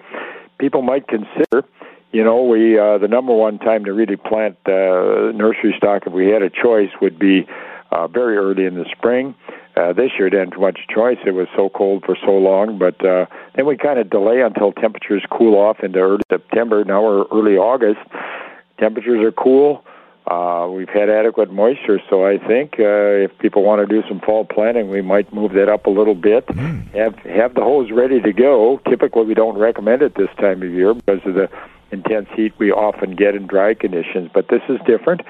people 0.58 0.82
might 0.82 1.08
consider, 1.08 1.64
you 2.12 2.22
know, 2.22 2.42
we 2.42 2.78
uh, 2.78 2.98
the 2.98 3.08
number 3.08 3.34
one 3.34 3.58
time 3.58 3.84
to 3.84 3.92
really 3.92 4.16
plant 4.16 4.56
uh, 4.66 5.32
nursery 5.34 5.74
stock 5.76 6.02
if 6.06 6.12
we 6.12 6.28
had 6.28 6.42
a 6.42 6.50
choice 6.50 6.90
would 7.00 7.18
be 7.18 7.46
uh, 7.90 8.06
very 8.08 8.36
early 8.36 8.66
in 8.66 8.74
the 8.74 8.86
spring. 8.96 9.34
Uh, 9.76 9.92
this 9.92 10.10
year 10.18 10.30
didn't 10.30 10.52
have 10.52 10.60
much 10.60 10.80
choice. 10.88 11.18
It 11.26 11.32
was 11.32 11.48
so 11.54 11.68
cold 11.68 12.02
for 12.06 12.16
so 12.24 12.32
long, 12.32 12.78
but 12.78 13.04
uh, 13.04 13.26
then 13.54 13.66
we 13.66 13.76
kind 13.76 13.98
of 13.98 14.08
delay 14.08 14.40
until 14.40 14.72
temperatures 14.72 15.22
cool 15.30 15.54
off 15.54 15.80
into 15.80 15.98
early 15.98 16.22
September. 16.30 16.82
Now 16.84 17.02
we're 17.02 17.24
early 17.30 17.56
August. 17.58 18.00
Temperatures 18.78 19.22
are 19.22 19.32
cool. 19.32 19.84
Uh, 20.26 20.68
we've 20.68 20.88
had 20.88 21.08
adequate 21.08 21.52
moisture, 21.52 22.00
so 22.10 22.26
I 22.26 22.36
think 22.36 22.74
uh, 22.80 23.24
if 23.24 23.38
people 23.38 23.62
want 23.62 23.86
to 23.86 23.86
do 23.86 24.06
some 24.08 24.18
fall 24.20 24.44
planting, 24.44 24.90
we 24.90 25.00
might 25.00 25.32
move 25.32 25.52
that 25.52 25.68
up 25.68 25.86
a 25.86 25.90
little 25.90 26.16
bit. 26.16 26.48
Have 26.94 27.14
have 27.20 27.54
the 27.54 27.62
hose 27.62 27.92
ready 27.92 28.20
to 28.20 28.32
go. 28.32 28.80
Typically, 28.88 29.24
we 29.24 29.34
don't 29.34 29.56
recommend 29.56 30.02
it 30.02 30.16
this 30.16 30.30
time 30.38 30.62
of 30.62 30.70
year 30.70 30.94
because 30.94 31.20
of 31.26 31.34
the 31.34 31.48
intense 31.92 32.28
heat 32.34 32.52
we 32.58 32.72
often 32.72 33.14
get 33.14 33.36
in 33.36 33.46
dry 33.46 33.74
conditions. 33.74 34.28
But 34.34 34.48
this 34.48 34.62
is 34.68 34.78
different, 34.84 35.20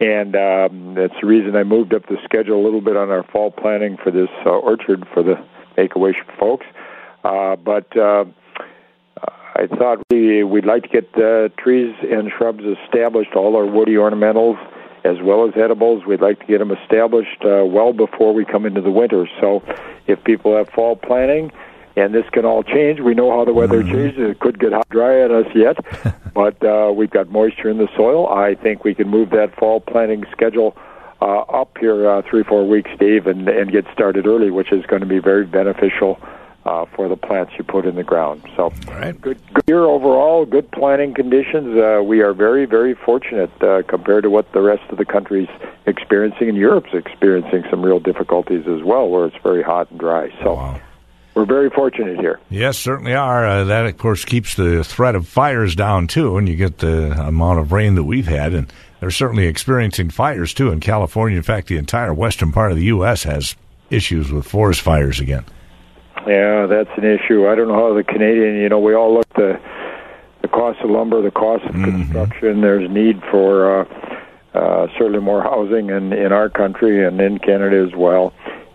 and 0.00 0.34
um, 0.34 0.94
that's 0.94 1.14
the 1.20 1.26
reason 1.26 1.54
I 1.54 1.64
moved 1.64 1.92
up 1.92 2.06
the 2.06 2.16
schedule 2.24 2.58
a 2.58 2.64
little 2.64 2.80
bit 2.80 2.96
on 2.96 3.10
our 3.10 3.24
fall 3.24 3.50
planting 3.50 3.98
for 4.02 4.10
this 4.10 4.30
uh, 4.46 4.50
orchard 4.50 5.06
for 5.12 5.22
the 5.22 5.34
Make 5.76 5.94
a 5.94 5.98
Wish 5.98 6.16
folks. 6.38 6.66
Uh, 7.22 7.56
but 7.56 7.94
uh, 7.98 8.24
I 9.58 9.66
thought 9.66 9.98
we, 10.10 10.44
we'd 10.44 10.64
like 10.64 10.84
to 10.84 10.88
get 10.88 11.18
uh, 11.18 11.48
trees 11.60 11.92
and 12.08 12.30
shrubs 12.30 12.62
established, 12.62 13.34
all 13.34 13.56
our 13.56 13.66
woody 13.66 13.94
ornamentals 13.94 14.56
as 15.04 15.16
well 15.20 15.48
as 15.48 15.54
edibles. 15.56 16.04
We'd 16.06 16.20
like 16.20 16.38
to 16.38 16.46
get 16.46 16.58
them 16.58 16.70
established 16.70 17.44
uh, 17.44 17.64
well 17.64 17.92
before 17.92 18.32
we 18.32 18.44
come 18.44 18.66
into 18.66 18.80
the 18.80 18.92
winter. 18.92 19.28
So 19.40 19.64
if 20.06 20.22
people 20.22 20.56
have 20.56 20.68
fall 20.68 20.94
planting, 20.94 21.50
and 21.96 22.14
this 22.14 22.24
can 22.30 22.44
all 22.44 22.62
change. 22.62 23.00
We 23.00 23.14
know 23.14 23.36
how 23.36 23.44
the 23.44 23.52
weather 23.52 23.82
changes. 23.82 24.30
It 24.30 24.38
could 24.38 24.60
get 24.60 24.72
hot, 24.72 24.88
dry 24.90 25.20
at 25.20 25.32
us 25.32 25.46
yet, 25.52 25.76
but 26.34 26.62
uh, 26.64 26.92
we've 26.94 27.10
got 27.10 27.28
moisture 27.28 27.68
in 27.68 27.78
the 27.78 27.88
soil. 27.96 28.28
I 28.28 28.54
think 28.54 28.84
we 28.84 28.94
can 28.94 29.08
move 29.08 29.30
that 29.30 29.56
fall 29.56 29.80
planting 29.80 30.24
schedule 30.30 30.76
uh, 31.20 31.40
up 31.40 31.76
here 31.78 32.08
uh, 32.08 32.22
three, 32.30 32.44
four 32.44 32.68
weeks, 32.68 32.90
Dave, 33.00 33.26
and, 33.26 33.48
and 33.48 33.72
get 33.72 33.84
started 33.92 34.28
early, 34.28 34.52
which 34.52 34.70
is 34.70 34.86
going 34.86 35.00
to 35.00 35.08
be 35.08 35.18
very 35.18 35.44
beneficial 35.44 36.20
uh, 36.68 36.84
for 36.94 37.08
the 37.08 37.16
plants 37.16 37.52
you 37.56 37.64
put 37.64 37.86
in 37.86 37.94
the 37.96 38.02
ground. 38.04 38.42
So, 38.54 38.72
right. 38.88 39.18
good, 39.18 39.38
good 39.54 39.64
year 39.66 39.84
overall. 39.84 40.44
Good 40.44 40.70
planting 40.70 41.14
conditions. 41.14 41.78
Uh, 41.78 42.02
we 42.04 42.20
are 42.20 42.34
very, 42.34 42.66
very 42.66 42.94
fortunate 42.94 43.50
uh, 43.62 43.82
compared 43.88 44.24
to 44.24 44.30
what 44.30 44.52
the 44.52 44.60
rest 44.60 44.82
of 44.90 44.98
the 44.98 45.06
country's 45.06 45.48
experiencing, 45.86 46.50
and 46.50 46.58
Europe's 46.58 46.92
experiencing 46.92 47.64
some 47.70 47.82
real 47.82 48.00
difficulties 48.00 48.66
as 48.66 48.82
well, 48.82 49.08
where 49.08 49.24
it's 49.26 49.36
very 49.42 49.62
hot 49.62 49.90
and 49.90 49.98
dry. 49.98 50.28
So, 50.42 50.54
Wow. 50.54 50.80
we're 51.34 51.46
very 51.46 51.70
fortunate 51.70 52.20
here. 52.20 52.38
Yes, 52.50 52.76
certainly 52.76 53.14
are. 53.14 53.46
Uh, 53.46 53.64
that, 53.64 53.86
of 53.86 53.96
course, 53.96 54.26
keeps 54.26 54.54
the 54.54 54.84
threat 54.84 55.14
of 55.14 55.26
fires 55.26 55.74
down, 55.74 56.06
too, 56.06 56.36
and 56.36 56.46
you 56.48 56.56
get 56.56 56.78
the 56.78 57.12
amount 57.12 57.60
of 57.60 57.72
rain 57.72 57.94
that 57.94 58.04
we've 58.04 58.28
had. 58.28 58.52
And 58.52 58.70
they're 59.00 59.10
certainly 59.10 59.46
experiencing 59.46 60.10
fires, 60.10 60.52
too, 60.52 60.70
in 60.70 60.80
California. 60.80 61.38
In 61.38 61.44
fact, 61.44 61.68
the 61.68 61.78
entire 61.78 62.12
western 62.12 62.52
part 62.52 62.72
of 62.72 62.76
the 62.76 62.84
U.S. 62.86 63.22
has 63.22 63.56
issues 63.88 64.30
with 64.30 64.46
forest 64.46 64.82
fires 64.82 65.18
again. 65.18 65.44
Yeah, 66.28 66.66
that's 66.66 66.90
an 66.98 67.04
issue. 67.04 67.48
I 67.48 67.54
don't 67.54 67.68
know 67.68 67.88
how 67.88 67.94
the 67.94 68.04
Canadian. 68.04 68.56
You 68.56 68.68
know, 68.68 68.78
we 68.78 68.94
all 68.94 69.14
look 69.14 69.28
the 69.34 69.58
the 70.42 70.48
cost 70.48 70.78
of 70.80 70.90
lumber, 70.90 71.22
the 71.22 71.30
cost 71.30 71.64
of 71.64 71.72
construction. 71.72 72.60
There's 72.60 72.88
need 72.90 73.22
for 73.30 73.80
uh, 73.80 73.84
uh, 74.52 74.88
certainly 74.98 75.20
more 75.20 75.42
housing 75.42 75.88
in 75.88 76.12
in 76.12 76.30
our 76.32 76.50
country 76.50 77.02
and 77.02 77.18
in 77.18 77.38
Canada 77.38 77.82
as 77.82 77.96
well. 77.96 78.34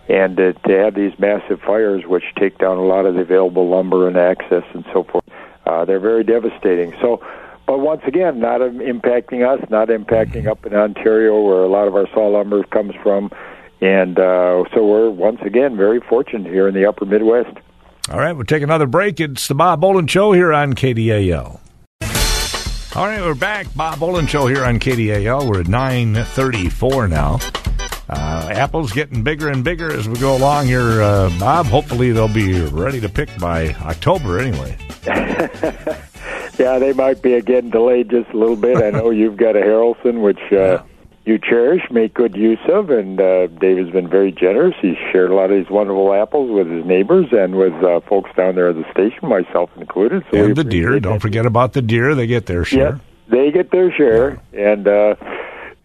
And 0.10 0.40
uh, 0.40 0.54
to 0.68 0.74
have 0.80 0.96
these 0.96 1.14
massive 1.20 1.62
fires, 1.62 2.04
which 2.08 2.24
take 2.40 2.58
down 2.58 2.78
a 2.78 2.86
lot 2.86 3.06
of 3.06 3.14
the 3.14 3.22
available 3.22 3.70
lumber 3.70 4.08
and 4.08 4.18
access 4.18 4.64
and 4.74 4.84
so 4.92 5.04
forth, 5.04 5.24
uh, 5.68 5.86
they're 5.86 6.00
very 6.00 6.24
devastating. 6.24 6.94
So. 7.02 7.24
But 7.66 7.80
once 7.80 8.02
again, 8.06 8.42
not 8.42 8.60
impacting 8.60 9.48
us, 9.48 9.66
not 9.70 9.88
impacting 9.88 10.48
up 10.48 10.66
in 10.66 10.76
Ontario, 10.76 11.42
where 11.42 11.64
a 11.64 11.70
lot 11.70 11.88
of 11.88 11.96
our 11.96 12.10
saw 12.10 12.28
lumber 12.28 12.62
comes 12.64 12.94
from, 13.02 13.32
and 13.84 14.18
uh, 14.18 14.64
so 14.74 14.86
we're 14.86 15.10
once 15.10 15.42
again 15.42 15.76
very 15.76 16.00
fortunate 16.00 16.50
here 16.50 16.70
in 16.70 16.74
the 16.74 16.86
Upper 16.86 17.06
Midwest. 17.06 17.58
All 18.10 18.18
right, 18.18 18.32
we'll 18.32 18.46
take 18.46 18.64
another 18.64 18.88
break. 18.88 19.20
It's 19.20 19.48
the 19.48 19.56
Bob 19.56 19.84
Olin 19.84 20.08
Show 20.08 20.32
here 20.32 20.54
on 20.54 20.74
KDAL. 20.74 21.60
All 22.96 23.08
right, 23.08 23.22
we're 23.22 23.34
back. 23.34 23.68
Bob 23.76 24.02
Olin 24.02 24.26
Show 24.26 24.48
here 24.48 24.64
on 24.64 24.80
KDAL. 24.80 25.50
We're 25.50 25.62
at 25.62 25.68
934 25.68 27.10
now. 27.10 27.40
Uh, 28.10 28.50
apples 28.54 28.94
getting 28.94 29.22
bigger 29.22 29.50
and 29.50 29.64
bigger 29.64 29.92
as 29.92 30.08
we 30.08 30.18
go 30.18 30.38
along 30.38 30.68
here, 30.68 31.02
uh, 31.02 31.30
Bob. 31.38 31.66
Hopefully 31.66 32.12
they'll 32.12 32.28
be 32.28 32.62
ready 32.62 33.02
to 33.02 33.10
pick 33.10 33.30
by 33.38 33.74
October 33.74 34.40
anyway. 34.40 34.78
Yeah, 36.60 36.78
they 36.78 36.94
might 36.94 37.22
be 37.22 37.34
again 37.34 37.72
delayed 37.72 38.10
just 38.10 38.30
a 38.30 38.38
little 38.38 38.56
bit. 38.56 38.78
I 38.78 38.92
know 38.92 39.10
you've 39.10 39.38
got 39.38 39.56
a 39.56 39.62
Haralson, 39.62 40.22
which 40.22 40.40
uh, 40.54 40.84
you 41.26 41.38
cherish, 41.40 41.82
make 41.90 42.14
good 42.14 42.36
use 42.36 42.60
of, 42.70 42.90
and 42.90 43.20
uh, 43.20 43.48
Dave 43.48 43.78
has 43.78 43.90
been 43.92 44.10
very 44.10 44.32
generous. 44.32 44.76
He's 44.82 44.98
shared 45.12 45.32
a 45.32 45.36
lot 45.36 45.52
of 45.52 45.58
these 45.58 45.70
wonderful 45.70 46.14
apples 46.14 46.52
with 46.52 46.70
his 46.70 46.86
neighbors 46.86 47.28
and 47.32 47.56
with 47.56 47.74
uh, 47.84 48.02
folks 48.02 48.30
down 48.36 48.56
there 48.56 48.70
at 48.70 48.76
the 48.76 48.86
station, 48.92 49.30
myself 49.30 49.70
included. 49.78 50.24
So 50.32 50.44
And 50.46 50.56
the 50.56 50.64
deer. 50.66 51.00
Don't 51.00 51.14
that. 51.14 51.22
forget 51.22 51.46
about 51.46 51.74
the 51.74 51.82
deer. 51.82 52.14
They 52.14 52.28
get 52.28 52.46
their 52.48 52.66
share. 52.66 52.94
Yes, 52.96 53.02
they 53.30 53.52
get 53.52 53.72
their 53.72 53.92
share, 53.96 54.42
and 54.52 54.86
uh, 54.88 55.16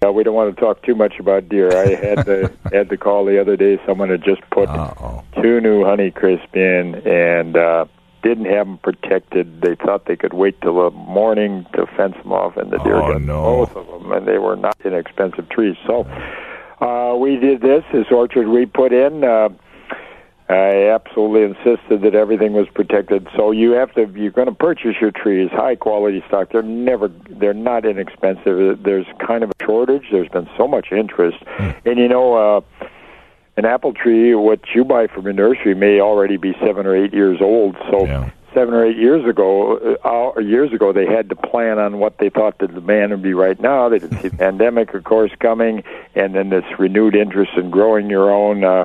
uh, 0.05 0.13
we 0.13 0.25
don't 0.25 0.35
want 0.35 0.55
to 0.55 0.61
talk 0.61 0.83
too 0.83 0.95
much 0.97 1.15
about 1.21 1.49
deer. 1.49 1.71
I 1.77 1.95
had 1.95 2.27
to 2.27 2.53
had 2.73 2.89
to 2.89 2.97
call 2.97 3.25
the 3.25 3.41
other 3.41 3.57
day. 3.57 3.81
Someone 3.87 4.09
had 4.11 4.25
just 4.25 4.43
put 4.51 4.69
Uh-oh. 4.69 5.23
two 5.41 5.61
new 5.61 5.85
Honey 5.85 6.11
Crisp 6.11 6.55
in, 6.57 6.97
and 7.07 7.57
uh, 7.57 7.85
didn't 8.23 8.47
have 8.47 8.67
them 8.67 8.79
protected. 8.79 9.61
They 9.61 9.75
thought 9.77 10.07
they 10.07 10.17
could 10.17 10.33
wait 10.35 10.61
till 10.61 10.77
the 10.77 10.91
morning 10.91 11.67
to 11.75 11.87
fence 11.97 12.15
them 12.23 12.33
off, 12.33 12.57
and 12.57 12.71
the 12.71 12.79
deer 12.79 12.97
Oh, 12.97 13.13
got 13.13 13.23
no. 13.23 13.43
both 13.67 13.77
of 13.77 13.87
them, 13.87 14.13
and 14.13 14.27
they 14.27 14.39
were 14.39 14.57
not 14.57 14.77
inexpensive 14.85 15.49
trees. 15.49 15.77
So 15.87 16.05
uh, 16.81 17.17
we 17.17 17.37
did 17.37 17.61
this. 17.61 17.85
This 17.93 18.07
orchard 18.11 18.49
we 18.49 18.67
put 18.67 18.93
in. 18.93 19.25
Uh, 19.25 19.49
I 20.51 20.89
absolutely 20.89 21.43
insisted 21.43 22.01
that 22.01 22.15
everything 22.15 22.55
was 22.55 22.67
protected. 22.75 23.29
So 23.37 23.51
you 23.51 23.73
have 23.73 23.93
to, 23.97 24.07
you're 24.17 24.31
going 24.31 24.49
to 24.49 24.55
purchase 24.55 24.95
your 24.99 25.11
trees, 25.11 25.51
high 25.53 25.77
quality 25.77 26.25
stock. 26.27 26.53
They're 26.53 26.63
never, 26.63 27.09
they're 27.29 27.53
not 27.53 27.85
inexpensive. 27.85 28.83
There's 28.83 29.05
kind 29.27 29.45
of 29.45 29.51
a 29.51 29.65
shortage. 29.65 30.05
There's 30.11 30.31
been 30.31 30.49
so 30.57 30.67
much 30.67 30.91
interest, 30.91 31.37
and 31.85 31.99
you 31.99 32.09
know, 32.09 32.35
uh, 32.35 32.61
an 33.59 33.65
apple 33.65 33.93
tree, 33.93 34.37
what 34.37 34.61
you 34.73 34.85
buy 34.85 35.09
from 35.09 35.27
a 35.27 35.33
nursery, 35.33 35.75
may 35.75 36.01
already 36.01 36.37
be 36.37 36.57
seven 36.65 36.87
or 36.87 36.95
eight 36.95 37.13
years 37.13 37.39
old. 37.41 37.77
So 37.91 38.07
Yeah. 38.07 38.31
seven 38.55 38.73
or 38.73 38.85
eight 38.85 38.97
years 38.97 39.27
ago, 39.27 39.97
uh, 40.05 40.41
years 40.41 40.73
ago, 40.73 40.93
they 40.93 41.07
had 41.07 41.29
to 41.31 41.35
plan 41.35 41.81
on 41.81 41.99
what 41.99 42.19
they 42.19 42.29
thought 42.29 42.59
the 42.59 42.69
demand 42.69 43.11
would 43.11 43.23
be 43.23 43.35
right 43.35 43.61
now. 43.61 43.89
They 43.89 43.99
didn't 43.99 44.19
see 44.19 44.29
the 44.29 44.37
pandemic, 44.49 44.95
of 44.95 45.03
course, 45.03 45.33
coming, 45.41 45.83
and 46.15 46.37
then 46.37 46.51
this 46.51 46.65
renewed 46.79 47.17
interest 47.17 47.51
in 47.57 47.69
growing 47.71 48.09
your 48.09 48.31
own. 48.31 48.63
Uh, 48.63 48.85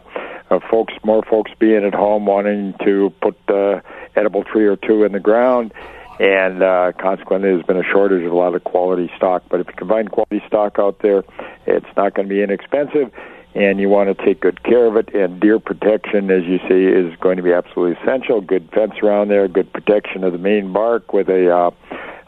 uh, 0.50 0.60
folks, 0.72 0.94
more 1.04 1.22
folks 1.24 1.52
being 1.60 1.86
at 1.86 1.94
home, 1.94 2.26
wanting 2.26 2.74
to 2.84 3.14
put 3.22 3.36
the 3.48 3.82
edible 4.16 4.44
tree 4.44 4.66
or 4.66 4.76
two 4.76 5.04
in 5.04 5.12
the 5.12 5.20
ground, 5.20 5.72
and 6.20 6.64
uh, 6.64 6.92
consequently, 7.00 7.50
there's 7.50 7.66
been 7.66 7.78
a 7.78 7.84
shortage 7.84 8.24
of 8.26 8.32
a 8.32 8.36
lot 8.36 8.54
of 8.56 8.64
quality 8.64 9.12
stock. 9.18 9.44
But 9.50 9.60
if 9.62 9.68
you 9.68 9.74
can 9.74 9.88
find 9.88 10.12
quality 10.12 10.44
stock 10.48 10.78
out 10.80 11.00
there, 11.00 11.24
it's 11.68 11.88
not 11.96 12.16
going 12.16 12.28
to 12.28 12.34
be 12.34 12.42
inexpensive 12.42 13.12
and 13.56 13.80
you 13.80 13.90
want 13.90 14.16
to 14.16 14.26
take 14.26 14.40
good 14.40 14.64
care 14.64 14.86
of 14.86 14.96
it. 14.96 15.14
And 15.14 15.40
deer 15.40 15.60
protection, 15.60 16.32
as 16.32 16.44
you 16.46 16.60
see, 16.68 16.86
is 16.86 17.16
going 17.20 17.38
to 17.38 17.44
be 17.44 17.54
absolutely 17.54 18.02
essential. 18.02 18.42
Good 18.42 18.70
fence 18.72 18.94
around 19.04 19.28
there, 19.28 19.48
good 19.48 19.72
protection 19.72 20.24
of 20.24 20.34
the 20.34 20.40
main 20.40 20.72
bark 20.72 21.14
with 21.14 21.30
a 21.30 21.56
uh, 21.56 21.72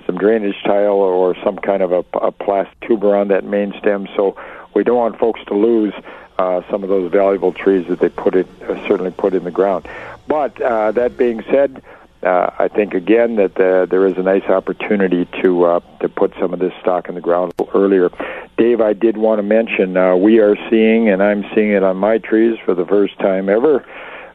some 0.05 0.17
drainage 0.17 0.61
tile 0.63 0.93
or 0.93 1.35
some 1.43 1.57
kind 1.57 1.81
of 1.81 1.91
a, 1.91 2.05
a 2.19 2.31
plastic 2.31 2.79
tube 2.81 3.03
around 3.03 3.29
that 3.29 3.43
main 3.43 3.73
stem. 3.79 4.07
So 4.15 4.37
we 4.75 4.83
don't 4.83 4.97
want 4.97 5.17
folks 5.17 5.43
to 5.45 5.55
lose 5.55 5.93
uh, 6.37 6.61
some 6.69 6.83
of 6.83 6.89
those 6.89 7.11
valuable 7.11 7.53
trees 7.53 7.87
that 7.87 7.99
they 7.99 8.09
put 8.09 8.35
it 8.35 8.47
uh, 8.63 8.87
certainly 8.87 9.11
put 9.11 9.33
in 9.33 9.43
the 9.43 9.51
ground. 9.51 9.87
But 10.27 10.59
uh, 10.61 10.91
that 10.93 11.17
being 11.17 11.43
said. 11.43 11.81
Uh, 12.23 12.49
I 12.57 12.69
think 12.69 12.95
again 12.95 13.35
that 13.35 13.59
uh, 13.59 13.85
there 13.85 14.07
is 14.07 14.17
a 14.17 14.23
nice 14.23 14.45
opportunity 14.45 15.25
to 15.43 15.65
uh, 15.65 15.79
to 15.99 16.09
put 16.09 16.33
some 16.39 16.53
of 16.55 16.59
this 16.59 16.73
stock 16.81 17.07
in 17.07 17.13
the 17.13 17.21
ground 17.21 17.53
earlier. 17.75 18.09
Dave, 18.57 18.79
I 18.79 18.93
did 18.93 19.17
want 19.17 19.39
to 19.39 19.43
mention 19.43 19.97
uh, 19.97 20.15
we 20.15 20.39
are 20.39 20.55
seeing, 20.69 21.09
and 21.09 21.21
I'm 21.21 21.43
seeing 21.53 21.71
it 21.71 21.83
on 21.83 21.97
my 21.97 22.19
trees 22.19 22.57
for 22.63 22.73
the 22.73 22.85
first 22.85 23.19
time 23.19 23.49
ever, 23.49 23.85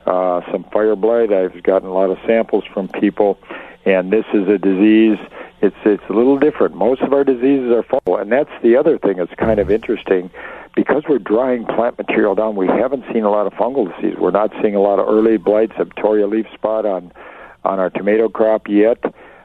uh, 0.06 0.42
some 0.52 0.64
fire 0.64 0.94
blight. 0.94 1.32
I've 1.32 1.62
gotten 1.62 1.88
a 1.88 1.92
lot 1.92 2.10
of 2.10 2.18
samples 2.26 2.64
from 2.72 2.88
people, 2.88 3.38
and 3.86 4.12
this 4.12 4.26
is 4.34 4.46
a 4.48 4.58
disease. 4.58 5.18
It's 5.62 5.76
it's 5.84 6.02
a 6.10 6.12
little 6.12 6.38
different. 6.38 6.74
Most 6.74 7.00
of 7.00 7.12
our 7.12 7.24
diseases 7.24 7.70
are 7.70 7.82
fungal, 7.82 8.20
and 8.20 8.30
that's 8.30 8.50
the 8.62 8.76
other 8.76 8.98
thing 8.98 9.16
that's 9.16 9.34
kind 9.36 9.58
of 9.58 9.70
interesting. 9.70 10.30
Because 10.76 11.02
we're 11.08 11.18
drying 11.18 11.64
plant 11.64 11.98
material 11.98 12.34
down, 12.34 12.56
we 12.56 12.66
haven't 12.68 13.04
seen 13.12 13.24
a 13.24 13.30
lot 13.30 13.46
of 13.46 13.54
fungal 13.54 13.94
disease. 13.96 14.16
We're 14.18 14.30
not 14.30 14.52
seeing 14.62 14.74
a 14.74 14.80
lot 14.80 14.98
of 14.98 15.08
early 15.08 15.36
blights, 15.36 15.72
septoria 15.72 16.30
leaf 16.30 16.46
spot 16.54 16.84
on 16.84 17.12
on 17.64 17.78
our 17.78 17.90
tomato 17.90 18.28
crop 18.28 18.68
yet. 18.68 18.98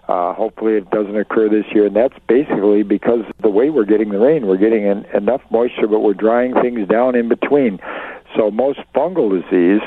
Uh, 0.07 0.33
hopefully, 0.33 0.73
it 0.73 0.89
doesn't 0.91 1.17
occur 1.17 1.49
this 1.49 1.65
year, 1.73 1.87
and 1.87 1.95
that's 1.95 2.13
basically 2.27 2.83
because 2.83 3.21
the 3.41 3.49
way 3.49 3.71
we're 3.71 3.85
getting 3.85 4.09
the 4.09 4.19
rain, 4.19 4.45
we're 4.45 4.57
getting 4.57 4.83
in, 4.83 5.03
enough 5.15 5.41
moisture, 5.49 5.87
but 5.87 6.01
we're 6.01 6.13
drying 6.13 6.53
things 6.61 6.87
down 6.87 7.15
in 7.15 7.27
between. 7.27 7.79
So 8.35 8.51
most 8.51 8.79
fungal 8.93 9.29
disease, 9.31 9.81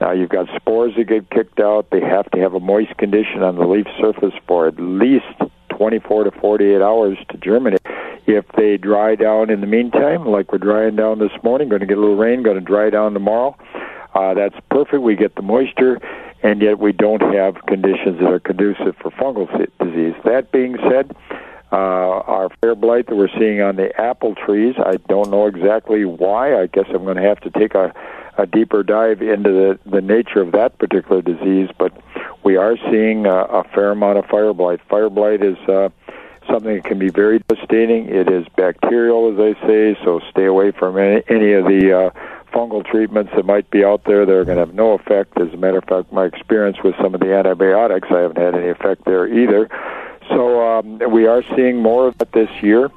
uh, 0.00 0.12
you've 0.12 0.28
got 0.28 0.46
spores 0.54 0.94
that 0.96 1.04
get 1.04 1.28
kicked 1.30 1.58
out. 1.58 1.90
They 1.90 2.00
have 2.00 2.30
to 2.32 2.38
have 2.38 2.54
a 2.54 2.60
moist 2.60 2.96
condition 2.98 3.42
on 3.42 3.56
the 3.56 3.66
leaf 3.66 3.86
surface 4.00 4.34
for 4.46 4.68
at 4.68 4.78
least 4.78 5.24
24 5.70 6.24
to 6.24 6.30
48 6.30 6.80
hours 6.80 7.18
to 7.30 7.36
germinate. 7.38 7.80
If 8.26 8.44
they 8.56 8.76
dry 8.76 9.16
down 9.16 9.50
in 9.50 9.60
the 9.60 9.66
meantime, 9.66 10.24
like 10.26 10.52
we're 10.52 10.58
drying 10.58 10.96
down 10.96 11.18
this 11.18 11.32
morning, 11.42 11.68
going 11.68 11.80
to 11.80 11.86
get 11.86 11.98
a 11.98 12.00
little 12.00 12.16
rain, 12.16 12.42
going 12.42 12.58
to 12.58 12.64
dry 12.64 12.90
down 12.90 13.12
tomorrow. 13.12 13.56
Uh, 14.14 14.34
that's 14.34 14.54
perfect. 14.70 15.02
We 15.02 15.16
get 15.16 15.34
the 15.34 15.42
moisture 15.42 16.00
and 16.44 16.60
yet 16.60 16.78
we 16.78 16.92
don't 16.92 17.22
have 17.22 17.56
conditions 17.66 18.20
that 18.20 18.30
are 18.30 18.38
conducive 18.38 18.94
for 19.00 19.10
fungal 19.10 19.48
disease. 19.80 20.14
That 20.24 20.52
being 20.52 20.76
said, 20.88 21.16
uh, 21.72 21.76
our 21.76 22.50
fire 22.60 22.74
blight 22.74 23.06
that 23.06 23.16
we're 23.16 23.32
seeing 23.38 23.62
on 23.62 23.76
the 23.76 23.98
apple 23.98 24.34
trees, 24.34 24.74
I 24.78 24.98
don't 25.08 25.30
know 25.30 25.46
exactly 25.46 26.04
why. 26.04 26.60
I 26.60 26.66
guess 26.66 26.84
I'm 26.90 27.04
going 27.04 27.16
to 27.16 27.22
have 27.22 27.40
to 27.40 27.50
take 27.50 27.74
a, 27.74 27.94
a 28.36 28.46
deeper 28.46 28.82
dive 28.82 29.22
into 29.22 29.50
the, 29.50 29.90
the 29.90 30.02
nature 30.02 30.42
of 30.42 30.52
that 30.52 30.78
particular 30.78 31.22
disease, 31.22 31.70
but 31.78 31.92
we 32.44 32.56
are 32.56 32.76
seeing 32.90 33.24
a, 33.24 33.44
a 33.44 33.64
fair 33.74 33.92
amount 33.92 34.18
of 34.18 34.26
fire 34.26 34.52
blight. 34.52 34.80
Fire 34.88 35.08
blight 35.08 35.42
is 35.42 35.56
uh, 35.66 35.88
something 36.48 36.74
that 36.74 36.84
can 36.84 36.98
be 36.98 37.10
very 37.10 37.38
devastating. 37.40 38.08
It 38.08 38.30
is 38.30 38.46
bacterial, 38.56 39.32
as 39.32 39.38
I 39.38 39.66
say, 39.66 39.96
so 40.04 40.20
stay 40.30 40.46
away 40.46 40.70
from 40.72 40.98
any, 40.98 41.22
any 41.28 41.52
of 41.52 41.64
the 41.64 41.92
uh, 41.92 42.10
fungal 42.52 42.84
treatments 42.86 43.32
that 43.34 43.44
might 43.44 43.68
be 43.70 43.84
out 43.84 44.04
there 44.04 44.24
that 44.24 44.32
are 44.32 44.44
going 44.44 44.56
to 44.56 44.64
have 44.66 44.74
no 44.74 44.92
effect. 44.92 45.38
As 45.40 45.52
a 45.52 45.56
matter 45.56 45.78
of 45.78 45.84
fact, 45.84 46.12
my 46.12 46.24
experience 46.24 46.78
with 46.82 46.94
some 47.02 47.14
of 47.14 47.20
the 47.20 47.34
antibiotics, 47.34 48.08
I 48.10 48.20
haven't 48.20 48.38
had 48.38 48.54
any 48.54 48.68
effect 48.68 49.04
there 49.04 49.26
either. 49.26 49.68
So 50.30 50.66
um, 50.66 51.00
we 51.10 51.26
are 51.26 51.42
seeing 51.54 51.82
more 51.82 52.08
of 52.08 52.20
it 52.20 52.32
this 52.32 52.50
year 52.62 52.90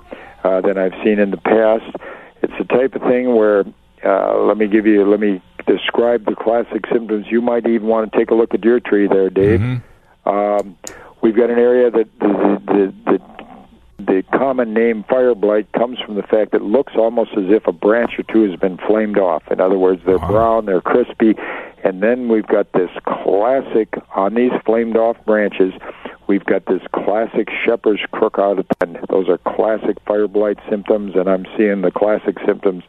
uh, 0.44 0.62
than 0.62 0.77
I've 0.77 0.94
seen 1.04 1.20
in 1.20 1.32
the 1.32 1.38
past. 1.38 1.96
It's 2.42 2.54
the 2.58 2.66
type 2.66 2.96
of 2.96 3.01
thing 3.01 3.36
where 3.36 3.66
uh, 4.06 4.38
let 4.44 4.57
me 4.57 4.68
give 4.68 4.86
you, 4.86 5.05
let 5.05 5.20
me 5.20 5.42
describe 5.66 6.25
the 6.25 6.36
classic 6.36 6.86
symptoms. 6.92 7.25
You 7.29 7.42
might 7.42 7.68
even 7.68 7.88
want 7.88 8.12
to 8.12 8.18
take 8.18 8.29
a 8.29 8.36
look 8.36 8.53
at 8.53 8.64
your 8.64 8.79
tree 8.79 9.07
there, 9.07 9.29
Dave. 9.29 9.60
Mm-hmm. 9.60 10.29
Um, 10.29 10.77
we've 11.22 11.36
got 11.36 11.50
an 11.50 11.57
area 11.60 11.90
that 11.90 12.20
the, 12.20 12.27
the, 12.27 12.94
the, 13.05 13.18
the 13.18 13.37
common 14.33 14.74
name 14.74 15.03
fire 15.09 15.35
blight 15.35 15.72
comes 15.74 16.00
from 16.00 16.15
the 16.15 16.24
fact 16.24 16.51
that 16.51 16.61
it 16.61 16.63
looks 16.63 16.93
almost 16.96 17.31
as 17.31 17.46
if 17.50 17.67
a 17.67 17.72
branch 17.72 18.11
or 18.17 18.24
two 18.24 18.50
has 18.50 18.59
been 18.59 18.77
flamed 18.77 19.17
off. 19.17 19.43
In 19.51 19.59
other 19.59 19.77
words, 19.77 20.01
they're 20.05 20.15
uh-huh. 20.15 20.31
brown, 20.31 20.65
they're 20.65 20.81
crispy, 20.81 21.35
and 21.83 22.01
then 22.01 22.27
we've 22.27 22.48
got 22.48 22.72
this 22.74 22.89
classic 23.05 23.93
on 24.15 24.33
these 24.33 24.51
flamed 24.65 24.98
off 24.98 25.17
branches. 25.25 25.74
We've 26.27 26.46
got 26.46 26.65
this 26.65 26.81
classic 26.93 27.50
shepherd's 27.65 28.01
crook 28.11 28.37
out 28.37 28.59
of 28.59 28.65
ten. 28.79 28.98
Those 29.09 29.29
are 29.29 29.37
classic 29.37 29.98
fire 30.05 30.27
blight 30.27 30.57
symptoms, 30.70 31.15
and 31.15 31.29
I'm 31.29 31.46
seeing 31.57 31.81
the 31.81 31.91
classic 31.91 32.37
symptoms 32.46 32.83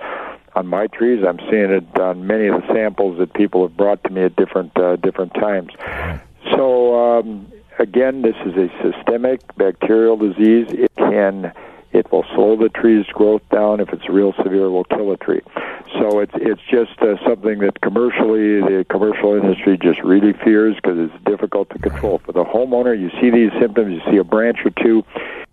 on 0.54 0.66
my 0.66 0.88
trees. 0.88 1.24
I'm 1.26 1.38
seeing 1.50 1.70
it 1.70 2.00
on 2.00 2.26
many 2.26 2.48
of 2.48 2.60
the 2.60 2.66
samples 2.72 3.18
that 3.18 3.32
people 3.34 3.66
have 3.66 3.76
brought 3.76 4.02
to 4.04 4.10
me 4.10 4.22
at 4.22 4.34
different 4.36 4.76
uh, 4.76 4.96
different 4.96 5.34
times. 5.34 5.70
So 6.50 7.18
um, 7.18 7.52
again, 7.78 8.22
this 8.22 8.36
is 8.44 8.54
a 8.56 8.68
systemic 8.82 9.40
bacterial 9.56 10.16
disease. 10.16 10.66
It 10.70 10.94
can 10.96 11.52
it 11.90 12.10
will 12.12 12.24
slow 12.34 12.54
the 12.54 12.68
tree's 12.68 13.06
growth 13.06 13.42
down. 13.50 13.80
If 13.80 13.92
it's 13.94 14.08
real 14.08 14.34
severe, 14.42 14.66
it 14.66 14.70
will 14.70 14.84
kill 14.84 15.10
a 15.10 15.16
tree. 15.16 15.40
So 15.98 16.20
it's 16.20 16.34
it's 16.34 16.60
just 16.70 17.00
uh, 17.00 17.16
something 17.26 17.60
that 17.60 17.80
commercially 17.80 18.60
the 18.60 18.84
commercial 18.90 19.34
industry 19.34 19.78
just 19.78 20.02
really 20.02 20.34
fears 20.44 20.76
because 20.76 20.98
it's 20.98 21.24
difficult 21.24 21.70
to 21.70 21.78
control. 21.78 22.18
For 22.18 22.32
the 22.32 22.44
homeowner, 22.44 22.98
you 22.98 23.10
see 23.20 23.30
these 23.30 23.52
symptoms, 23.58 23.92
you 23.92 24.12
see 24.12 24.18
a 24.18 24.24
branch 24.24 24.58
or 24.64 24.70
two, 24.70 25.02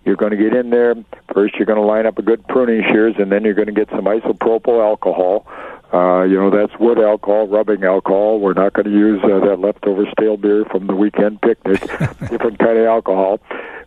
you're 0.03 0.17
going 0.17 0.31
to 0.31 0.37
get 0.37 0.53
in 0.53 0.69
there. 0.71 0.95
First, 1.33 1.55
you're 1.55 1.65
going 1.65 1.79
to 1.79 1.85
line 1.85 2.05
up 2.05 2.19
a 2.19 2.21
good 2.21 2.45
pruning 2.47 2.83
shears, 2.91 3.15
and 3.17 3.31
then 3.31 3.43
you're 3.43 3.53
going 3.53 3.67
to 3.67 3.73
get 3.73 3.89
some 3.89 4.05
isopropyl 4.05 4.83
alcohol 4.83 5.47
uh, 5.93 6.23
you 6.23 6.35
know, 6.35 6.49
that's 6.49 6.77
wood 6.79 6.99
alcohol, 6.99 7.47
rubbing 7.47 7.83
alcohol. 7.83 8.39
We're 8.39 8.53
not 8.53 8.73
going 8.73 8.85
to 8.85 8.91
use 8.91 9.21
uh, 9.23 9.39
that 9.45 9.59
leftover 9.59 10.05
stale 10.11 10.37
beer 10.37 10.65
from 10.65 10.87
the 10.87 10.95
weekend 10.95 11.41
picnic. 11.41 11.81
Different 12.29 12.59
kind 12.59 12.77
of 12.77 12.85
alcohol. 12.85 13.39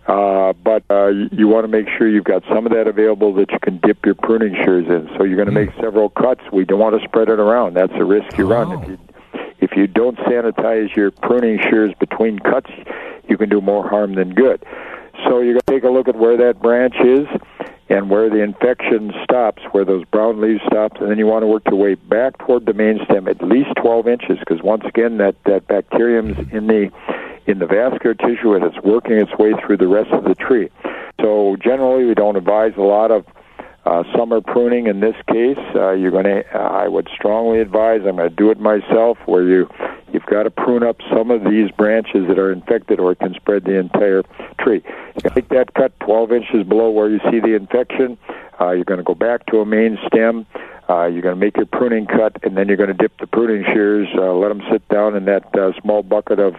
Uh, 0.07 0.55
but 0.55 0.83
uh, 0.89 1.09
you, 1.09 1.29
you 1.33 1.49
want 1.49 1.65
to 1.65 1.69
make 1.69 1.87
sure 1.99 2.09
you've 2.09 2.25
got 2.25 2.43
some 2.49 2.65
of 2.65 2.73
that 2.73 2.87
available 2.87 3.35
that 3.35 3.51
you 3.51 3.59
can 3.61 3.79
dip 3.79 4.07
your 4.07 4.15
pruning 4.15 4.55
shears 4.65 4.87
in. 4.87 5.09
So 5.17 5.25
you're 5.25 5.37
going 5.37 5.49
to 5.49 5.53
make 5.53 5.71
hmm. 5.71 5.81
several 5.83 6.09
cuts. 6.09 6.41
We 6.53 6.65
don't 6.65 6.79
want 6.79 6.99
to 7.01 7.07
spread 7.07 7.29
it 7.29 7.39
around. 7.39 7.75
That's 7.75 7.93
a 7.95 8.05
risk 8.05 8.39
you 8.39 8.47
oh. 8.47 8.65
run. 8.65 8.83
If 8.83 8.89
you 8.89 8.99
if 9.61 9.77
you 9.77 9.87
don't 9.87 10.17
sanitize 10.19 10.95
your 10.95 11.11
pruning 11.11 11.59
shears 11.69 11.93
between 11.99 12.39
cuts, 12.39 12.71
you 13.29 13.37
can 13.37 13.49
do 13.49 13.61
more 13.61 13.87
harm 13.87 14.15
than 14.15 14.33
good. 14.33 14.65
So 15.25 15.41
you're 15.41 15.55
going 15.55 15.61
to 15.67 15.73
take 15.73 15.83
a 15.83 15.91
look 15.91 16.09
at 16.09 16.17
where 16.17 16.37
that 16.37 16.63
branch 16.63 16.95
is 17.05 17.27
and 17.89 18.11
where 18.11 18.29
the 18.29 18.43
infection 18.43 19.13
stops, 19.25 19.63
where 19.73 19.85
those 19.85 20.05
brown 20.07 20.41
leaves 20.41 20.61
stop, 20.67 21.01
and 21.01 21.11
then 21.11 21.19
you 21.19 21.27
want 21.27 21.43
to 21.43 21.47
work 21.47 21.63
your 21.67 21.77
way 21.77 21.95
back 21.95 22.37
toward 22.39 22.67
the 22.67 22.75
main 22.75 23.01
stem 23.05 23.29
at 23.29 23.43
least 23.43 23.71
12 23.81 24.07
inches, 24.09 24.39
because 24.39 24.63
once 24.63 24.85
again, 24.85 25.19
that 25.19 25.37
that 25.45 25.67
bacterium's 25.67 26.39
in 26.53 26.67
the 26.67 26.91
in 27.47 27.61
the 27.61 27.67
vascular 27.67 28.15
tissue 28.15 28.55
and 28.55 28.63
it's 28.63 28.77
working 28.85 29.17
its 29.17 29.37
way 29.39 29.55
through 29.65 29.79
the 29.79 29.89
rest 29.89 30.11
of 30.11 30.25
the 30.25 30.35
tree. 30.35 30.69
So 31.21 31.57
generally, 31.57 32.05
we 32.05 32.15
don't 32.15 32.37
advise 32.37 32.75
a 32.77 32.83
lot 32.83 33.11
of 33.11 33.25
uh, 33.89 34.05
summer 34.15 34.41
pruning 34.41 34.87
in 34.87 35.01
this 35.01 35.17
case. 35.33 35.59
Uh, 35.75 35.93
you're 35.93 36.11
going 36.11 36.25
to, 36.25 36.45
uh, 36.55 36.59
I 36.59 36.89
would 36.89 37.09
strongly 37.15 37.61
advise. 37.61 38.03
I'm 38.07 38.17
going 38.17 38.29
to 38.29 38.35
do 38.35 38.51
it 38.51 38.61
myself, 38.61 39.17
where 39.25 39.43
you 39.43 39.69
you've 40.13 40.27
got 40.27 40.43
to 40.43 40.51
prune 40.51 40.83
up 40.83 40.99
some 41.11 41.31
of 41.31 41.45
these 41.45 41.71
branches 41.71 42.27
that 42.29 42.39
are 42.39 42.53
infected, 42.53 43.01
or 43.01 43.13
it 43.13 43.19
can 43.19 43.35
spread 43.35 43.65
the 43.65 43.79
entire 43.79 44.23
tree. 44.61 44.83
You 44.85 45.31
make 45.35 45.49
that 45.49 45.73
cut 45.75 45.99
12 46.01 46.33
inches 46.33 46.67
below 46.67 46.91
where 46.91 47.09
you 47.09 47.19
see 47.31 47.41
the 47.41 47.55
infection. 47.55 48.19
Uh, 48.61 48.73
you're 48.73 48.85
going 48.85 48.99
to 48.99 49.05
go 49.05 49.15
back 49.15 49.47
to 49.47 49.61
a 49.61 49.67
main 49.67 49.99
stem. 50.07 50.47
Uh, 50.89 51.07
you're 51.07 51.23
going 51.23 51.35
to 51.35 51.41
make 51.41 51.57
your 51.57 51.67
pruning 51.67 52.07
cut, 52.07 52.37
and 52.43 52.57
then 52.57 52.69
you're 52.69 52.77
going 52.77 52.89
to 52.89 52.95
dip 52.95 53.17
the 53.19 53.27
pruning 53.27 53.65
shears. 53.73 54.09
Uh, 54.15 54.33
let 54.35 54.49
them 54.49 54.63
sit 54.71 54.87
down 54.89 55.17
in 55.17 55.25
that 55.27 55.45
uh, 55.57 55.73
small 55.81 56.03
bucket 56.03 56.39
of 56.39 56.55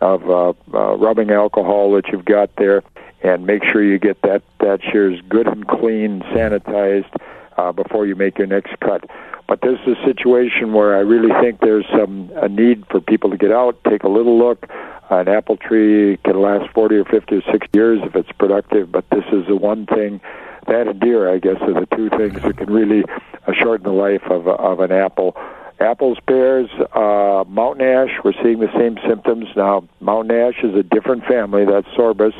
of 0.00 0.28
uh, 0.30 0.52
uh, 0.72 0.96
rubbing 0.96 1.30
alcohol 1.30 1.92
that 1.92 2.08
you've 2.08 2.24
got 2.24 2.54
there 2.56 2.82
and 3.22 3.46
make 3.46 3.64
sure 3.64 3.82
you 3.82 3.98
get 3.98 4.20
that 4.22 4.42
that 4.60 4.80
shears 4.82 5.20
good 5.28 5.46
and 5.46 5.66
clean, 5.68 6.20
sanitized 6.32 7.14
uh, 7.56 7.72
before 7.72 8.06
you 8.06 8.14
make 8.14 8.38
your 8.38 8.46
next 8.46 8.78
cut. 8.80 9.04
But 9.46 9.60
this 9.62 9.78
is 9.86 9.96
a 9.98 10.04
situation 10.04 10.72
where 10.72 10.96
I 10.96 11.00
really 11.00 11.32
think 11.40 11.60
there's 11.60 11.86
some 11.88 12.30
a 12.36 12.48
need 12.48 12.86
for 12.86 13.00
people 13.00 13.30
to 13.30 13.36
get 13.36 13.50
out, 13.50 13.78
take 13.84 14.04
a 14.04 14.08
little 14.08 14.38
look. 14.38 14.66
An 15.10 15.28
apple 15.28 15.56
tree 15.56 16.18
can 16.18 16.40
last 16.40 16.72
40 16.72 16.94
or 16.94 17.04
50 17.04 17.36
or 17.36 17.42
60 17.42 17.68
years 17.76 18.00
if 18.04 18.14
it's 18.14 18.30
productive, 18.32 18.92
but 18.92 19.04
this 19.10 19.24
is 19.32 19.44
the 19.48 19.56
one 19.56 19.86
thing 19.86 20.20
that 20.68 20.86
and 20.86 21.00
deer, 21.00 21.28
I 21.28 21.38
guess, 21.38 21.56
are 21.62 21.74
the 21.74 21.88
two 21.96 22.10
things 22.10 22.40
that 22.42 22.56
can 22.56 22.72
really 22.72 23.04
uh, 23.46 23.52
shorten 23.52 23.84
the 23.84 23.92
life 23.92 24.22
of 24.30 24.46
of 24.46 24.80
an 24.80 24.92
apple 24.92 25.36
apples, 25.80 26.18
pears, 26.26 26.68
uh, 26.94 27.44
mountain 27.48 27.86
ash. 27.86 28.10
We're 28.24 28.34
seeing 28.42 28.60
the 28.60 28.72
same 28.76 28.98
symptoms 29.08 29.46
now. 29.56 29.88
Mountain 30.00 30.36
ash 30.36 30.62
is 30.62 30.74
a 30.74 30.82
different 30.82 31.24
family. 31.24 31.64
That's 31.64 31.86
sorbus, 31.88 32.34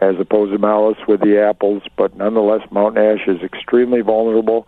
as 0.00 0.14
opposed 0.18 0.52
to 0.52 0.58
malus 0.58 0.98
with 1.08 1.20
the 1.20 1.40
apples. 1.40 1.82
But 1.96 2.16
nonetheless, 2.16 2.62
mountain 2.70 3.02
ash 3.04 3.26
is 3.26 3.42
extremely 3.42 4.00
vulnerable. 4.00 4.66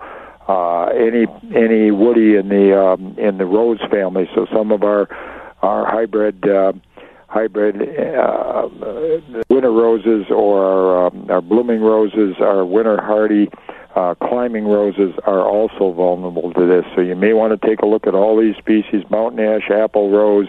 Uh, 0.48 0.86
any 0.86 1.26
any 1.54 1.90
woody 1.90 2.36
in 2.36 2.48
the 2.48 2.78
um, 2.78 3.16
in 3.18 3.38
the 3.38 3.46
rose 3.46 3.80
family. 3.90 4.28
So 4.34 4.46
some 4.52 4.72
of 4.72 4.82
our 4.82 5.08
our 5.62 5.86
hybrid. 5.86 6.48
Uh, 6.48 6.72
hybrid 7.28 7.76
uh, 8.16 8.68
winter 9.50 9.72
roses 9.72 10.26
or 10.30 10.64
our, 10.64 11.06
um, 11.08 11.26
our 11.28 11.42
blooming 11.42 11.80
roses, 11.82 12.36
our 12.40 12.64
winter 12.64 13.02
hardy 13.02 13.50
uh, 13.96 14.14
climbing 14.14 14.66
roses 14.66 15.14
are 15.24 15.40
also 15.40 15.90
vulnerable 15.90 16.52
to 16.52 16.66
this. 16.66 16.84
So 16.94 17.00
you 17.00 17.16
may 17.16 17.32
want 17.32 17.58
to 17.58 17.66
take 17.66 17.80
a 17.80 17.86
look 17.86 18.06
at 18.06 18.14
all 18.14 18.38
these 18.38 18.54
species, 18.56 19.02
mountain 19.10 19.40
ash, 19.40 19.70
apple 19.70 20.10
rose, 20.10 20.48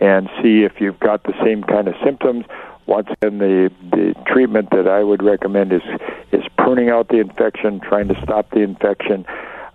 and 0.00 0.30
see 0.40 0.62
if 0.62 0.80
you've 0.80 1.00
got 1.00 1.24
the 1.24 1.34
same 1.44 1.64
kind 1.64 1.88
of 1.88 1.94
symptoms. 2.04 2.44
Once 2.86 3.08
again, 3.20 3.38
the, 3.38 3.72
the 3.90 4.14
treatment 4.26 4.70
that 4.70 4.86
I 4.86 5.02
would 5.02 5.22
recommend 5.22 5.72
is 5.72 5.82
is 6.30 6.44
pruning 6.56 6.88
out 6.88 7.08
the 7.08 7.18
infection, 7.18 7.80
trying 7.80 8.06
to 8.08 8.22
stop 8.22 8.50
the 8.50 8.60
infection. 8.60 9.26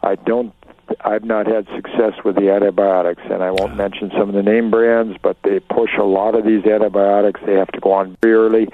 I 0.01 0.15
don't 0.15 0.53
I've 1.01 1.25
not 1.25 1.47
had 1.47 1.67
success 1.75 2.13
with 2.23 2.37
the 2.37 2.49
antibiotics, 2.49 3.21
and 3.25 3.43
I 3.43 3.51
won't 3.51 3.75
mention 3.75 4.11
some 4.11 4.29
of 4.29 4.35
the 4.35 4.43
name 4.43 4.71
brands, 4.71 5.17
but 5.21 5.37
they 5.43 5.59
push 5.59 5.91
a 5.99 6.03
lot 6.03 6.35
of 6.35 6.45
these 6.45 6.65
antibiotics. 6.65 7.41
They 7.45 7.55
have 7.55 7.71
to 7.73 7.81
go 7.81 7.91
on 7.91 8.17
very 8.21 8.35
early, 8.35 8.67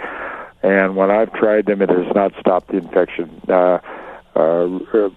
and 0.61 0.95
when 0.95 1.09
I've 1.09 1.33
tried 1.33 1.65
them, 1.65 1.81
it 1.81 1.89
has 1.89 2.13
not 2.13 2.33
stopped 2.39 2.69
the 2.69 2.77
infection. 2.77 3.41
Uh, 3.47 3.79
uh, 4.37 5.09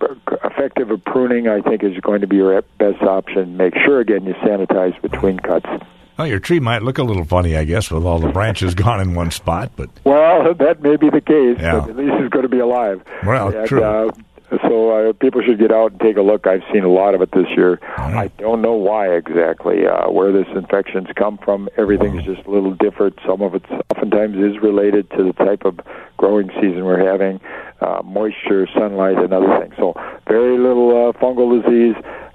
effective 0.45 0.89
pruning, 1.05 1.49
I 1.49 1.61
think, 1.61 1.83
is 1.85 1.99
going 2.01 2.23
to 2.23 2.27
be 2.27 2.37
your 2.37 2.61
best 2.79 3.03
option. 3.03 3.57
Make 3.57 3.75
sure 3.85 4.01
again 4.01 4.25
you 4.25 4.35
sanitize 4.35 5.01
between 5.03 5.39
cuts. 5.39 5.67
Well, 6.21 6.27
your 6.27 6.39
tree 6.39 6.61
might 6.61 6.83
look 6.83 6.99
a 6.99 7.03
little 7.03 7.25
funny, 7.25 7.57
I 7.57 7.65
guess, 7.65 7.91
with 7.91 8.05
all 8.05 8.19
the 8.19 8.29
branches 8.29 8.75
gone 8.87 9.01
in 9.01 9.15
one 9.15 9.31
spot. 9.31 9.73
But 9.77 9.89
well, 10.05 10.55
that 10.59 10.83
may 10.83 10.97
be 10.97 11.09
the 11.09 11.21
case. 11.21 11.57
Yeah. 11.59 11.81
But 11.81 11.91
at 11.91 11.97
least 11.97 12.13
it's 12.19 12.31
going 12.31 12.43
to 12.43 12.49
be 12.49 12.59
alive. 12.59 13.03
Well, 13.25 13.55
and, 13.55 13.67
true. 13.67 13.83
Uh, 13.83 14.11
so 14.63 15.11
uh, 15.11 15.13
people 15.15 15.43
should 15.43 15.59
get 15.59 15.73
out 15.73 15.93
and 15.93 16.01
take 16.01 16.17
a 16.17 16.23
look. 16.23 16.47
I've 16.47 16.63
seen 16.73 16.85
a 16.85 16.89
lot 16.89 17.15
of 17.15 17.23
it 17.23 17.31
this 17.33 17.47
year. 17.57 17.79
Right. 17.99 18.31
I 18.39 18.43
don't 18.43 18.63
know 18.63 18.75
why 18.75 19.09
exactly 19.15 19.87
uh, 19.87 20.11
where 20.11 20.33
this 20.33 20.47
infections 20.55 21.09
come 21.17 21.39
from. 21.39 21.69
Everything's 21.77 22.25
just 22.25 22.47
a 22.47 22.51
little 22.51 22.75
different. 22.75 23.19
Some 23.27 23.43
of 23.43 23.55
it 23.55 23.63
oftentimes 23.95 24.37
is 24.37 24.61
related 24.63 25.11
to 25.13 25.25
the 25.25 25.33
type 25.33 25.65
of 25.65 25.79
growing 26.17 26.51
season 26.61 26.85
we're 26.85 27.05
having, 27.05 27.41
uh, 27.81 28.03
moisture, 28.05 28.67
sunlight, 28.75 29.19
and 29.19 29.33
other 29.33 29.59
things. 29.61 29.75
So 29.79 29.95
very 30.29 30.59
little 30.59 31.09
uh, 31.09 31.13
fungal 31.13 31.63
disease. 31.63 31.95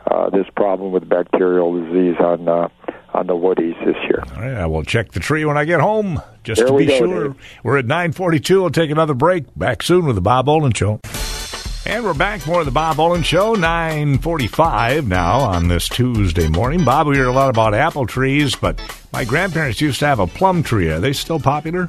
Uh, 0.09 0.29
this 0.29 0.45
problem 0.55 0.91
with 0.91 1.09
bacterial 1.09 1.83
disease 1.83 2.15
on 2.19 2.47
uh, 2.47 2.69
on 3.15 3.27
the 3.27 3.33
woodies 3.33 3.73
this 3.85 3.95
year. 4.03 4.23
All 4.35 4.41
right, 4.41 4.53
I 4.53 4.65
will 4.67 4.83
check 4.83 5.11
the 5.13 5.19
tree 5.19 5.45
when 5.45 5.57
I 5.57 5.65
get 5.65 5.79
home, 5.79 6.21
just 6.43 6.59
There 6.59 6.67
to 6.67 6.77
be 6.77 6.85
go, 6.85 6.97
sure. 6.97 7.27
Dave. 7.29 7.37
We're 7.63 7.77
at 7.77 7.85
942. 7.85 8.61
We'll 8.61 8.69
take 8.69 8.91
another 8.91 9.13
break. 9.13 9.45
Back 9.55 9.81
soon 9.81 10.05
with 10.05 10.15
the 10.15 10.21
Bob 10.21 10.47
Olin 10.47 10.73
Show. 10.73 10.99
And 11.87 12.03
we're 12.03 12.15
back 12.15 12.45
more 12.47 12.61
of 12.61 12.65
the 12.65 12.71
Bob 12.71 12.99
Olin 12.99 13.21
Show, 13.21 13.53
945 13.53 15.07
now 15.07 15.37
on 15.39 15.67
this 15.67 15.87
Tuesday 15.87 16.47
morning. 16.47 16.83
Bob, 16.83 17.05
we 17.05 17.15
hear 17.15 17.27
a 17.27 17.31
lot 17.31 17.49
about 17.51 17.75
apple 17.75 18.07
trees, 18.07 18.55
but 18.55 18.79
my 19.13 19.23
grandparents 19.23 19.79
used 19.79 19.99
to 19.99 20.07
have 20.07 20.19
a 20.19 20.25
plum 20.25 20.63
tree. 20.63 20.89
Are 20.89 20.99
they 20.99 21.13
still 21.13 21.39
popular? 21.39 21.87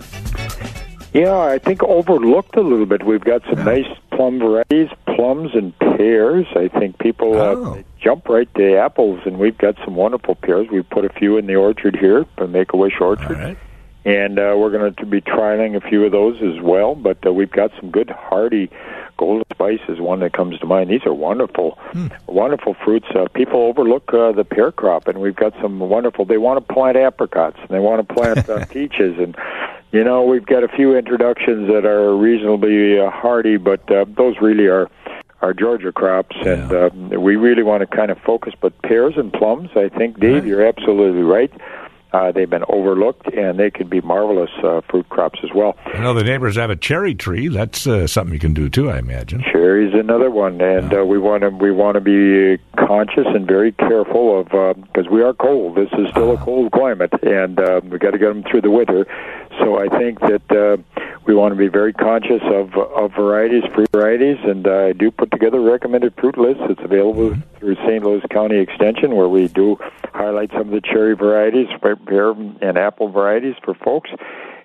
Yeah, 1.15 1.39
I 1.39 1.59
think 1.59 1.83
overlooked 1.83 2.57
a 2.57 2.61
little 2.61 2.85
bit. 2.85 3.07
We've 3.07 3.25
got 3.25 3.43
some 3.49 3.65
nice 3.65 3.87
plum 4.11 4.39
varieties, 4.39 4.91
plums 5.07 5.53
and 5.55 5.77
pears. 5.79 6.47
I 6.55 6.69
think 6.69 6.99
people 6.99 7.35
Oh. 7.35 7.75
uh, 7.79 7.83
jump 7.99 8.29
right 8.29 8.53
to 8.57 8.77
apples, 8.77 9.21
and 9.25 9.39
we've 9.39 9.57
got 9.57 9.77
some 9.83 9.97
wonderful 9.97 10.35
pears. 10.35 10.69
We've 10.71 10.89
put 10.89 11.07
a 11.07 11.09
few 11.11 11.39
in 11.39 11.47
the 11.47 11.57
orchard 11.57 11.97
here, 11.97 12.27
the 12.37 12.47
Make 12.47 12.75
a 12.75 12.77
Wish 12.77 13.01
Orchard, 13.01 13.39
right. 13.39 13.57
and 14.05 14.39
uh, 14.39 14.55
we're 14.59 14.71
going 14.71 14.95
to 14.95 15.07
be 15.07 15.23
trialing 15.23 15.75
a 15.75 15.81
few 15.89 16.05
of 16.05 16.13
those 16.13 16.37
as 16.43 16.61
well. 16.63 16.95
But 16.95 17.25
uh, 17.27 17.33
we've 17.33 17.51
got 17.51 17.71
some 17.81 17.91
good 17.91 18.11
hardy. 18.11 18.71
Golden 19.17 19.45
spice 19.51 19.81
is 19.89 19.99
one 20.01 20.21
that 20.21 20.33
comes 20.33 20.59
to 20.59 20.67
mind. 20.67 20.91
These 20.91 21.07
are 21.07 21.15
wonderful, 21.15 21.79
wonderful 22.27 22.75
fruits. 22.85 23.07
Uh, 23.15 23.27
people 23.35 23.61
overlook 23.63 24.13
uh, 24.13 24.33
the 24.33 24.45
pear 24.45 24.71
crop, 24.73 25.09
and 25.09 25.21
we've 25.21 25.37
got 25.37 25.55
some 25.61 25.79
wonderful. 25.79 26.25
They 26.25 26.39
want 26.39 26.67
to 26.67 26.73
plant 26.75 26.97
apricots, 26.97 27.57
and 27.61 27.69
they 27.71 27.79
want 27.79 28.07
to 28.07 28.15
plant 28.15 28.49
uh, 28.49 28.65
peaches, 28.71 29.19
and 29.19 29.35
you 29.93 30.05
know 30.05 30.23
we've 30.23 30.45
got 30.47 30.65
a 30.65 30.69
few 30.69 30.97
introductions 30.97 31.69
that 31.73 31.87
are 31.87 32.15
reasonably 32.17 32.99
uh, 32.99 33.11
hardy, 33.11 33.57
but 33.57 33.91
uh, 33.91 34.05
those 34.17 34.37
really 34.41 34.67
are 34.67 34.91
are 35.43 35.53
Georgia 35.55 35.93
crops, 35.93 36.35
and 36.45 36.73
uh, 36.73 36.91
we 37.19 37.37
really 37.37 37.63
want 37.63 37.81
to 37.83 37.87
kind 37.87 38.11
of 38.11 38.19
focus. 38.19 38.55
But 38.61 38.81
pears 38.83 39.15
and 39.17 39.33
plums, 39.33 39.71
I 39.77 39.89
think, 39.89 40.19
Dave, 40.19 40.35
Right. 40.43 40.45
you're 40.47 40.67
absolutely 40.67 41.23
right. 41.23 41.53
Uh, 42.17 42.33
they've 42.33 42.49
been 42.49 42.65
overlooked, 42.71 43.27
and 43.35 43.59
they 43.59 43.71
could 43.71 43.91
be 43.91 44.01
marvelous 44.01 44.51
uh, 44.65 44.81
fruit 44.91 45.07
crops 45.11 45.39
as 45.45 45.51
well. 45.55 45.77
I 45.85 45.99
know 45.99 46.15
the 46.15 46.25
neighbors 46.25 46.57
have 46.57 46.71
a 46.71 46.77
cherry 46.77 47.15
tree. 47.15 47.49
That's 47.49 47.87
uh, 47.87 48.07
something 48.07 48.33
you 48.33 48.41
can 48.41 48.55
do 48.55 48.71
too, 48.71 48.89
I 48.89 48.99
imagine. 48.99 49.45
Cherry's 49.53 49.93
another 49.93 50.31
one, 50.31 50.59
and 50.63 50.95
uh, 50.95 51.05
we 51.05 51.19
want 51.19 51.43
to 51.43 51.51
we 51.51 51.71
want 51.71 51.97
to 51.97 52.01
be 52.01 52.57
conscious 52.79 53.27
and 53.27 53.47
very 53.47 53.73
careful 53.73 54.41
of 54.41 54.47
because 54.83 55.11
we 55.11 55.23
are 55.23 55.35
cold. 55.35 55.77
This 55.77 55.91
is 55.99 56.09
still 56.09 56.33
a 56.33 56.39
cold 56.39 56.73
climate, 56.73 57.13
and 57.23 57.61
uh, 57.61 57.83
we 57.85 57.99
got 57.99 58.13
to 58.13 58.19
get 58.19 58.29
them 58.29 58.45
through 58.45 58.63
the 58.63 58.71
winter. 58.71 59.07
So 59.61 59.79
I 59.79 59.89
think 59.89 60.21
that 60.21 60.51
uh, 60.51 60.77
we 61.27 61.35
want 61.35 61.53
to 61.53 61.59
be 61.59 61.69
very 61.69 61.93
conscious 61.93 62.43
of 62.45 62.75
of 62.77 63.13
varieties, 63.15 63.65
fruit 63.75 63.89
varieties, 63.93 64.39
and 64.45 64.67
uh, 64.67 64.87
I 64.87 64.93
do 64.93 65.11
put 65.11 65.31
together 65.31 65.59
a 65.59 65.71
recommended 65.71 66.15
fruit 66.19 66.39
list. 66.39 66.61
It's 66.71 66.81
available 66.83 67.37
through 67.59 67.75
St. 67.77 68.03
Louis 68.05 68.23
County 68.31 68.59
Extension, 68.59 69.17
where 69.17 69.29
we 69.29 69.49
do 69.49 69.77
highlight 70.15 70.51
some 70.53 70.63
of 70.63 70.71
the 70.71 70.81
cherry 70.81 71.17
varieties, 71.17 71.67
pear 71.83 72.31
and 72.31 72.79
apple 72.79 73.11
varieties 73.11 73.55
for 73.65 73.75
folks. 73.75 74.11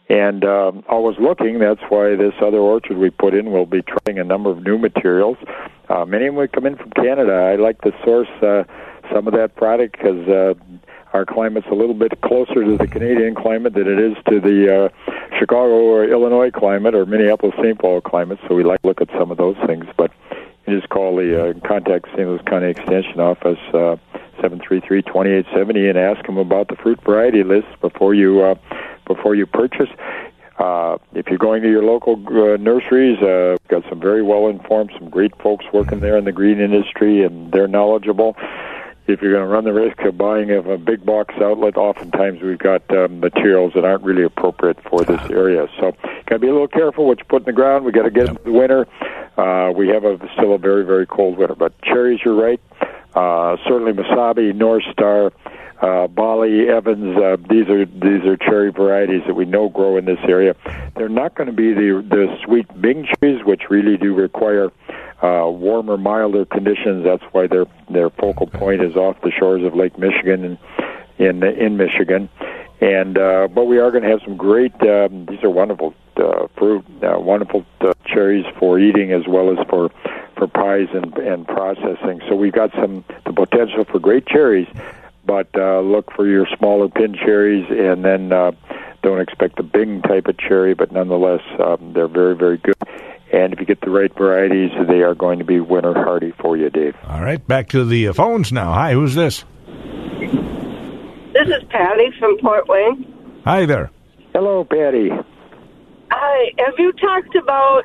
And 0.09 0.43
um, 0.43 0.83
always 0.89 1.17
looking. 1.19 1.59
That's 1.59 1.81
why 1.89 2.15
this 2.15 2.33
other 2.41 2.57
orchard 2.57 2.97
we 2.97 3.09
put 3.09 3.33
in 3.33 3.51
will 3.51 3.65
be 3.65 3.81
trying 3.81 4.19
a 4.19 4.23
number 4.23 4.49
of 4.49 4.61
new 4.61 4.77
materials. 4.77 5.37
Uh, 5.89 6.05
many 6.05 6.27
of 6.27 6.33
them 6.33 6.35
would 6.35 6.51
come 6.51 6.65
in 6.65 6.75
from 6.75 6.91
Canada. 6.91 7.33
I 7.33 7.55
like 7.55 7.79
to 7.81 7.91
source 8.03 8.27
uh, 8.41 8.63
some 9.11 9.27
of 9.27 9.33
that 9.33 9.55
product 9.55 9.97
because 9.97 10.27
uh, 10.27 10.53
our 11.13 11.25
climate's 11.25 11.67
a 11.71 11.75
little 11.75 11.93
bit 11.93 12.19
closer 12.21 12.63
to 12.63 12.77
the 12.77 12.87
Canadian 12.87 13.35
climate 13.35 13.73
than 13.73 13.87
it 13.87 13.99
is 13.99 14.15
to 14.29 14.39
the 14.39 14.85
uh, 14.85 14.89
Chicago 15.37 15.73
or 15.73 16.05
Illinois 16.05 16.51
climate 16.51 16.95
or 16.95 17.05
Minneapolis 17.05 17.55
St. 17.57 17.77
Paul 17.77 18.01
climate. 18.01 18.39
So 18.47 18.55
we 18.55 18.63
like 18.63 18.81
to 18.81 18.87
look 18.87 19.01
at 19.01 19.09
some 19.17 19.31
of 19.31 19.37
those 19.37 19.57
things. 19.65 19.85
But 19.97 20.11
you 20.67 20.77
just 20.77 20.89
call 20.89 21.15
the 21.15 21.49
uh, 21.49 21.67
contact 21.67 22.05
St. 22.15 22.19
Louis 22.27 22.41
County 22.45 22.69
Extension 22.69 23.19
Office. 23.19 23.59
Uh, 23.73 23.97
733-2870 24.41 25.89
and 25.89 25.97
ask 25.97 26.25
them 26.25 26.37
about 26.37 26.67
the 26.67 26.75
fruit 26.75 26.99
variety 27.03 27.43
list 27.43 27.67
before 27.79 28.15
you 28.15 28.41
uh, 28.41 28.55
before 29.05 29.35
you 29.35 29.45
purchase. 29.45 29.89
Uh, 30.57 30.97
if 31.13 31.27
you're 31.27 31.39
going 31.39 31.61
to 31.63 31.69
your 31.69 31.83
local 31.83 32.13
uh, 32.27 32.57
nurseries, 32.57 33.17
uh, 33.19 33.57
got 33.67 33.83
some 33.89 33.99
very 33.99 34.21
well 34.21 34.47
informed, 34.47 34.91
some 34.97 35.09
great 35.09 35.35
folks 35.41 35.65
working 35.73 35.99
there 36.01 36.17
in 36.17 36.25
the 36.25 36.31
green 36.31 36.59
industry, 36.59 37.23
and 37.23 37.51
they're 37.51 37.67
knowledgeable. 37.67 38.35
If 39.07 39.21
you're 39.21 39.33
going 39.33 39.43
to 39.43 39.51
run 39.51 39.63
the 39.63 39.73
risk 39.73 39.99
of 40.01 40.17
buying 40.17 40.51
of 40.51 40.67
a 40.67 40.77
big 40.77 41.05
box 41.05 41.33
outlet, 41.41 41.75
oftentimes 41.75 42.41
we've 42.41 42.59
got 42.59 42.83
um, 42.91 43.19
materials 43.19 43.73
that 43.73 43.83
aren't 43.83 44.03
really 44.03 44.23
appropriate 44.23 44.77
for 44.83 45.03
this 45.03 45.21
area. 45.31 45.67
So, 45.79 45.91
got 46.27 46.35
to 46.35 46.39
be 46.39 46.47
a 46.47 46.51
little 46.51 46.67
careful 46.67 47.07
what 47.07 47.19
you 47.19 47.25
put 47.25 47.41
in 47.41 47.45
the 47.45 47.53
ground. 47.53 47.83
We 47.83 47.91
got 47.91 48.03
to 48.03 48.11
get 48.11 48.29
into 48.29 48.43
the 48.43 48.51
winter. 48.51 48.87
Uh, 49.37 49.71
we 49.71 49.87
have 49.89 50.03
a 50.03 50.17
still 50.33 50.53
a 50.53 50.57
very 50.57 50.85
very 50.85 51.07
cold 51.07 51.37
winter, 51.37 51.55
but 51.55 51.73
cherries, 51.81 52.19
you're 52.23 52.35
right. 52.35 52.61
Uh, 53.15 53.57
certainly, 53.67 53.91
Masabi, 53.91 54.55
North 54.55 54.83
Star, 54.91 55.33
uh, 55.81 56.07
Bali, 56.07 56.69
Evans. 56.69 57.17
Uh, 57.17 57.37
these 57.49 57.67
are 57.69 57.85
these 57.85 58.23
are 58.25 58.37
cherry 58.37 58.71
varieties 58.71 59.23
that 59.25 59.33
we 59.33 59.45
know 59.45 59.67
grow 59.67 59.97
in 59.97 60.05
this 60.05 60.19
area. 60.27 60.55
They're 60.95 61.09
not 61.09 61.35
going 61.35 61.47
to 61.47 61.53
be 61.53 61.73
the 61.73 62.05
the 62.07 62.37
sweet 62.45 62.67
Bing 62.79 63.07
cherries, 63.19 63.43
which 63.43 63.63
really 63.69 63.97
do 63.97 64.13
require 64.13 64.71
uh, 65.21 65.49
warmer, 65.49 65.97
milder 65.97 66.45
conditions. 66.45 67.03
That's 67.03 67.23
why 67.31 67.47
their 67.47 67.65
their 67.89 68.09
focal 68.09 68.47
point 68.47 68.81
is 68.81 68.95
off 68.95 69.19
the 69.21 69.31
shores 69.31 69.63
of 69.63 69.75
Lake 69.75 69.97
Michigan 69.97 70.43
and 70.43 70.57
in 71.17 71.43
in 71.43 71.77
Michigan. 71.77 72.29
And 72.81 73.17
uh, 73.17 73.47
but 73.47 73.65
we 73.65 73.77
are 73.77 73.91
going 73.91 74.03
to 74.03 74.09
have 74.09 74.21
some 74.25 74.37
great. 74.37 74.73
Um, 74.81 75.27
these 75.27 75.43
are 75.43 75.49
wonderful 75.49 75.93
uh, 76.17 76.47
fruit, 76.57 76.83
uh, 77.03 77.19
wonderful 77.19 77.65
uh, 77.81 77.93
cherries 78.05 78.45
for 78.57 78.79
eating 78.79 79.11
as 79.11 79.27
well 79.27 79.51
as 79.51 79.65
for 79.67 79.91
for 80.35 80.47
pies 80.47 80.87
and 80.93 81.15
and 81.17 81.47
processing. 81.47 82.21
So 82.27 82.35
we've 82.35 82.53
got 82.53 82.71
some 82.73 83.05
the 83.25 83.33
potential 83.33 83.85
for 83.85 83.99
great 83.99 84.25
cherries, 84.25 84.67
but 85.25 85.47
uh, 85.55 85.81
look 85.81 86.11
for 86.11 86.25
your 86.25 86.47
smaller 86.57 86.89
pin 86.89 87.13
cherries, 87.13 87.67
and 87.69 88.03
then 88.03 88.33
uh, 88.33 88.51
don't 89.03 89.21
expect 89.21 89.57
the 89.57 89.63
Bing 89.63 90.01
type 90.01 90.27
of 90.27 90.37
cherry, 90.39 90.73
but 90.73 90.91
nonetheless 90.91 91.41
um, 91.59 91.93
they're 91.93 92.07
very 92.07 92.35
very 92.35 92.57
good. 92.57 92.75
And 93.33 93.53
if 93.53 93.59
you 93.59 93.65
get 93.65 93.79
the 93.81 93.89
right 93.89 94.11
varieties, 94.17 94.71
they 94.87 95.01
are 95.03 95.15
going 95.15 95.39
to 95.39 95.45
be 95.45 95.59
winter 95.61 95.93
hardy 95.93 96.33
for 96.41 96.57
you, 96.57 96.69
Dave. 96.69 96.95
All 97.07 97.21
right, 97.21 97.45
back 97.47 97.69
to 97.69 97.85
the 97.85 98.09
uh, 98.09 98.13
phones 98.13 98.51
now. 98.51 98.73
Hi, 98.73 98.93
who's 98.93 99.15
this? 99.15 99.45
This 101.33 101.47
is 101.47 101.63
Patty 101.69 102.11
from 102.19 102.37
Port 102.39 102.67
Wing. 102.67 103.41
Hi 103.45 103.65
there. 103.65 103.89
Hello, 104.33 104.65
Patty. 104.65 105.09
Hi, 106.11 106.51
have 106.59 106.73
you 106.77 106.91
talked 106.93 107.35
about 107.35 107.83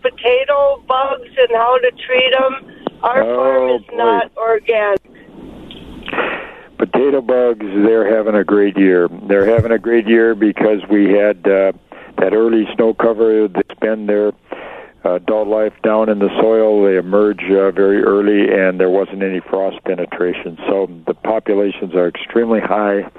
potato 0.00 0.82
bugs 0.86 1.28
and 1.38 1.48
how 1.54 1.76
to 1.78 1.90
treat 2.06 2.32
them? 2.32 2.98
Our 3.02 3.22
Oh, 3.22 3.36
farm 3.36 3.70
is 3.80 3.86
boy. 3.88 3.96
not 3.96 4.30
organic. 4.36 5.00
potato 6.78 7.20
bugs, 7.20 7.64
they're 7.84 8.08
having 8.16 8.34
a 8.36 8.44
great 8.44 8.76
year. 8.76 9.08
They're 9.28 9.46
having 9.46 9.72
a 9.72 9.78
great 9.78 10.06
year 10.08 10.34
because 10.36 10.80
we 10.90 11.12
had 11.12 11.38
uh, 11.46 11.72
that 12.18 12.32
early 12.32 12.66
snow 12.76 12.94
cover. 12.94 13.48
that's 13.48 13.78
been 13.80 14.08
uh, 14.10 14.30
adult 15.04 15.48
life 15.48 15.72
down 15.82 16.08
in 16.08 16.18
the 16.18 16.28
soil. 16.40 16.84
They 16.84 16.96
emerge 16.96 17.42
uh, 17.44 17.70
very 17.72 18.02
early, 18.02 18.52
and 18.52 18.78
there 18.78 18.90
wasn't 18.90 19.22
any 19.22 19.40
frost 19.40 19.82
penetration. 19.84 20.58
So 20.68 20.88
the 21.06 21.14
populations 21.14 21.94
are 21.94 22.08
extremely 22.08 22.60
high. 22.60 23.10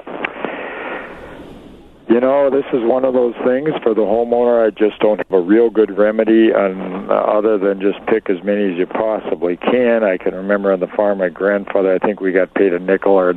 You 2.10 2.20
know, 2.20 2.50
this 2.50 2.66
is 2.74 2.84
one 2.84 3.06
of 3.06 3.14
those 3.14 3.34
things 3.46 3.70
for 3.82 3.94
the 3.94 4.02
homeowner. 4.02 4.68
I 4.68 4.72
just 4.72 5.00
don't 5.00 5.18
have 5.18 5.32
a 5.32 5.40
real 5.40 5.70
good 5.70 5.98
remedy 5.98 6.54
on 6.54 7.10
uh, 7.10 7.14
other 7.14 7.58
than 7.58 7.80
just 7.80 8.06
pick 8.08 8.30
as 8.30 8.44
many 8.44 8.74
as 8.74 8.78
you 8.78 8.86
possibly 8.86 9.56
can. 9.56 10.04
I 10.04 10.18
can 10.18 10.36
remember 10.36 10.74
on 10.74 10.82
the 10.82 10.88
farm, 10.88 11.20
my 11.20 11.30
grandfather. 11.30 11.94
I 11.94 12.00
think 12.06 12.20
we 12.20 12.34
got 12.34 12.54
paid 12.54 12.74
a 12.74 12.80
nickel 12.80 13.14
or 13.14 13.34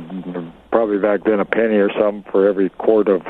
probably 0.69 0.99
back 0.99 1.23
then 1.23 1.39
a 1.39 1.45
penny 1.45 1.75
or 1.75 1.89
something 1.93 2.29
for 2.29 2.47
every 2.47 2.69
quart 2.69 3.07
of 3.07 3.25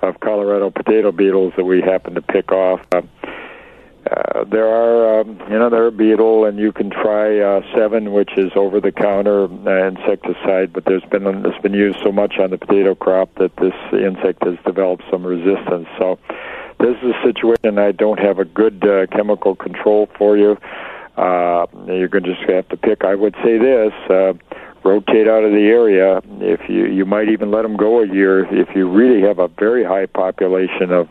of 0.00 0.20
Colorado 0.20 0.70
potato 0.70 1.10
beetles 1.10 1.52
that 1.56 1.64
we 1.64 1.80
happened 1.80 2.14
to 2.14 2.22
pick 2.22 2.52
off. 2.52 2.80
Uh, 2.92 3.02
uh, 4.10 4.44
there 4.44 4.66
are, 4.66 5.20
um, 5.20 5.38
you 5.50 5.58
know, 5.58 5.68
there 5.68 5.84
are 5.84 5.90
beetle, 5.90 6.44
and 6.44 6.58
you 6.58 6.72
can 6.72 6.90
try 6.90 7.38
uh, 7.38 7.60
Sevin, 7.74 8.12
which 8.12 8.30
is 8.36 8.50
over-the-counter 8.54 9.44
uh, 9.44 9.88
insecticide. 9.88 10.72
But 10.72 10.84
there's 10.84 11.04
been 11.04 11.26
it's 11.44 11.62
been 11.62 11.74
used 11.74 11.98
so 12.02 12.12
much 12.12 12.38
on 12.38 12.50
the 12.50 12.58
potato 12.58 12.94
crop 12.94 13.34
that 13.36 13.54
this 13.56 13.74
insect 13.92 14.44
has 14.44 14.56
developed 14.64 15.04
some 15.10 15.26
resistance. 15.26 15.88
So 15.98 16.18
this 16.80 16.96
is 17.02 17.14
a 17.14 17.22
situation 17.22 17.78
I 17.78 17.92
don't 17.92 18.20
have 18.20 18.38
a 18.38 18.44
good 18.44 18.86
uh, 18.86 19.06
chemical 19.08 19.54
control 19.54 20.08
for 20.16 20.36
you. 20.36 20.56
Uh, 21.16 21.66
you're 21.86 22.08
going 22.08 22.24
to 22.24 22.34
just 22.34 22.48
have 22.48 22.68
to 22.68 22.76
pick. 22.76 23.04
I 23.04 23.14
would 23.14 23.34
say 23.44 23.58
this. 23.58 23.92
Uh, 24.08 24.32
rotate 24.84 25.26
out 25.26 25.42
of 25.42 25.50
the 25.50 25.66
area 25.66 26.22
if 26.40 26.60
you 26.68 26.86
you 26.86 27.04
might 27.04 27.28
even 27.28 27.50
let 27.50 27.62
them 27.62 27.76
go 27.76 28.00
a 28.00 28.06
year 28.06 28.46
if 28.54 28.68
you 28.76 28.88
really 28.88 29.20
have 29.20 29.40
a 29.40 29.48
very 29.48 29.84
high 29.84 30.06
population 30.06 30.92
of 30.92 31.08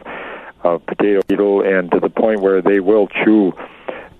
of 0.75 0.85
potato 0.85 1.21
beetle, 1.27 1.61
and 1.61 1.91
to 1.91 1.99
the 1.99 2.09
point 2.09 2.41
where 2.41 2.61
they 2.61 2.79
will 2.79 3.07
chew 3.07 3.53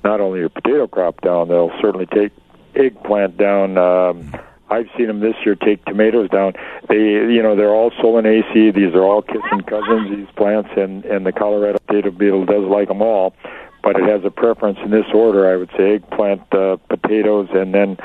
not 0.03 0.21
only 0.21 0.39
your 0.39 0.49
potato 0.49 0.87
crop 0.87 1.21
down, 1.21 1.49
they'll 1.49 1.73
certainly 1.81 2.05
take 2.05 2.31
eggplant 2.75 3.37
down. 3.37 3.77
Um, 3.77 4.33
I've 4.69 4.89
seen 4.97 5.07
them 5.07 5.21
this 5.21 5.35
year 5.45 5.55
take 5.55 5.83
tomatoes 5.85 6.29
down. 6.29 6.53
They, 6.89 6.97
you 6.97 7.41
know, 7.41 7.55
they're 7.55 7.73
all 7.73 7.91
Solanaceae. 7.91 8.73
These 8.73 8.93
are 8.93 9.03
all 9.03 9.21
kissing 9.21 9.61
cousins. 9.65 10.09
These 10.15 10.35
plants, 10.35 10.69
and 10.75 11.05
and 11.05 11.25
the 11.25 11.31
Colorado 11.31 11.79
potato 11.79 12.11
beetle 12.11 12.45
does 12.45 12.65
like 12.65 12.89
them 12.89 13.01
all, 13.01 13.33
but 13.81 13.97
it 13.97 14.03
has 14.07 14.25
a 14.25 14.31
preference 14.31 14.77
in 14.83 14.91
this 14.91 15.05
order. 15.13 15.49
I 15.51 15.55
would 15.55 15.69
say 15.77 15.95
eggplant, 15.95 16.53
uh, 16.53 16.77
potatoes, 16.89 17.47
and 17.53 17.73
then 17.73 17.97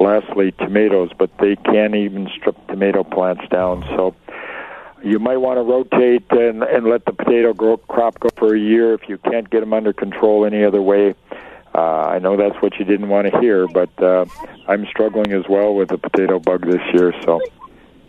lastly 0.00 0.52
tomatoes. 0.52 1.10
But 1.18 1.30
they 1.38 1.56
can 1.56 1.94
even 1.94 2.28
strip 2.38 2.56
tomato 2.68 3.04
plants 3.04 3.46
down. 3.50 3.82
So 3.96 4.14
you 5.06 5.20
might 5.20 5.36
want 5.36 5.56
to 5.58 5.62
rotate 5.62 6.24
and, 6.30 6.62
and 6.64 6.86
let 6.86 7.04
the 7.04 7.12
potato 7.12 7.54
grow, 7.54 7.76
crop 7.76 8.18
go 8.18 8.28
for 8.36 8.54
a 8.54 8.58
year 8.58 8.92
if 8.92 9.08
you 9.08 9.18
can't 9.18 9.48
get 9.48 9.60
them 9.60 9.72
under 9.72 9.92
control 9.92 10.44
any 10.44 10.64
other 10.64 10.82
way. 10.82 11.14
Uh, 11.74 11.78
I 11.78 12.18
know 12.18 12.36
that's 12.36 12.60
what 12.60 12.78
you 12.78 12.84
didn't 12.84 13.08
want 13.08 13.30
to 13.30 13.38
hear, 13.38 13.68
but 13.68 13.90
uh, 14.02 14.24
I'm 14.66 14.86
struggling 14.86 15.32
as 15.32 15.44
well 15.48 15.74
with 15.74 15.90
the 15.90 15.98
potato 15.98 16.40
bug 16.40 16.66
this 16.66 16.80
year, 16.92 17.14
so 17.24 17.40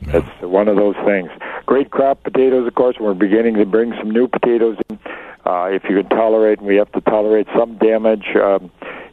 it's 0.02 0.42
one 0.42 0.68
of 0.68 0.78
those 0.78 0.96
things. 1.06 1.30
Great 1.66 1.92
crop 1.92 2.24
potatoes, 2.24 2.66
of 2.66 2.74
course. 2.76 2.96
We're 3.00 3.14
beginning 3.14 3.56
to 3.56 3.66
bring 3.66 3.94
some 4.00 4.10
new 4.10 4.28
potatoes 4.28 4.78
in. 4.90 5.00
Uh, 5.46 5.70
if 5.72 5.84
you 5.90 6.02
can 6.02 6.10
tolerate, 6.10 6.60
and 6.60 6.68
we 6.68 6.76
have 6.78 6.92
to 6.94 7.02
tolerate 7.02 7.48
some 7.56 7.78
damage. 7.78 8.26
Um, 8.36 8.72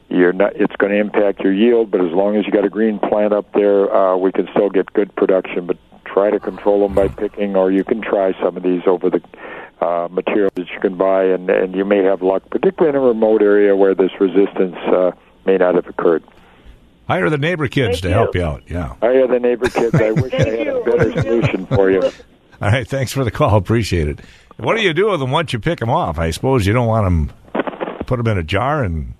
you're 0.08 0.32
not, 0.32 0.54
it's 0.56 0.74
going 0.76 0.92
to 0.92 0.98
impact 0.98 1.40
your 1.40 1.52
yield, 1.52 1.90
but 1.90 2.00
as 2.00 2.12
long 2.12 2.36
as 2.36 2.46
you 2.46 2.52
got 2.52 2.64
a 2.64 2.68
green 2.68 2.98
plant 2.98 3.32
up 3.32 3.52
there, 3.52 3.92
uh, 3.94 4.16
we 4.16 4.32
can 4.32 4.48
still 4.52 4.70
get 4.70 4.92
good 4.92 5.14
production. 5.16 5.66
But 5.66 5.78
try 6.14 6.30
to 6.30 6.38
control 6.40 6.86
them 6.86 6.94
by 6.94 7.08
picking, 7.08 7.56
or 7.56 7.70
you 7.72 7.84
can 7.84 8.00
try 8.00 8.32
some 8.40 8.56
of 8.56 8.62
these 8.62 8.82
over 8.86 9.10
the 9.10 9.20
uh, 9.84 10.08
materials 10.10 10.52
that 10.54 10.68
you 10.70 10.80
can 10.80 10.96
buy, 10.96 11.24
and, 11.24 11.50
and 11.50 11.74
you 11.74 11.84
may 11.84 12.02
have 12.04 12.22
luck, 12.22 12.48
particularly 12.50 12.96
in 12.96 13.02
a 13.02 13.06
remote 13.06 13.42
area 13.42 13.74
where 13.76 13.94
this 13.94 14.12
resistance 14.20 14.76
uh, 14.86 15.10
may 15.44 15.56
not 15.56 15.74
have 15.74 15.88
occurred. 15.88 16.22
Hire 17.08 17.28
the 17.28 17.36
neighbor 17.36 17.68
kids 17.68 18.00
Thank 18.00 18.02
to 18.02 18.08
you. 18.08 18.14
help 18.14 18.34
you 18.34 18.42
out. 18.42 18.62
Yeah. 18.68 18.94
Hire 19.00 19.26
the 19.26 19.40
neighbor 19.40 19.68
kids. 19.68 19.94
I 19.94 20.12
wish 20.22 20.32
I 20.32 20.38
Thank 20.44 20.58
had 20.58 20.68
a 20.68 20.80
better 20.84 21.20
solution 21.20 21.66
for 21.66 21.90
you. 21.90 22.02
All 22.02 22.70
right. 22.70 22.86
Thanks 22.88 23.12
for 23.12 23.24
the 23.24 23.30
call. 23.30 23.56
Appreciate 23.56 24.08
it. 24.08 24.20
What 24.56 24.76
do 24.76 24.82
you 24.82 24.94
do 24.94 25.10
with 25.10 25.20
them 25.20 25.32
once 25.32 25.52
you 25.52 25.58
pick 25.58 25.80
them 25.80 25.90
off? 25.90 26.18
I 26.18 26.30
suppose 26.30 26.66
you 26.66 26.72
don't 26.72 26.86
want 26.86 27.04
them. 27.04 27.32
Put 28.06 28.18
them 28.18 28.28
in 28.28 28.38
a 28.38 28.42
jar 28.42 28.84
and 28.84 29.13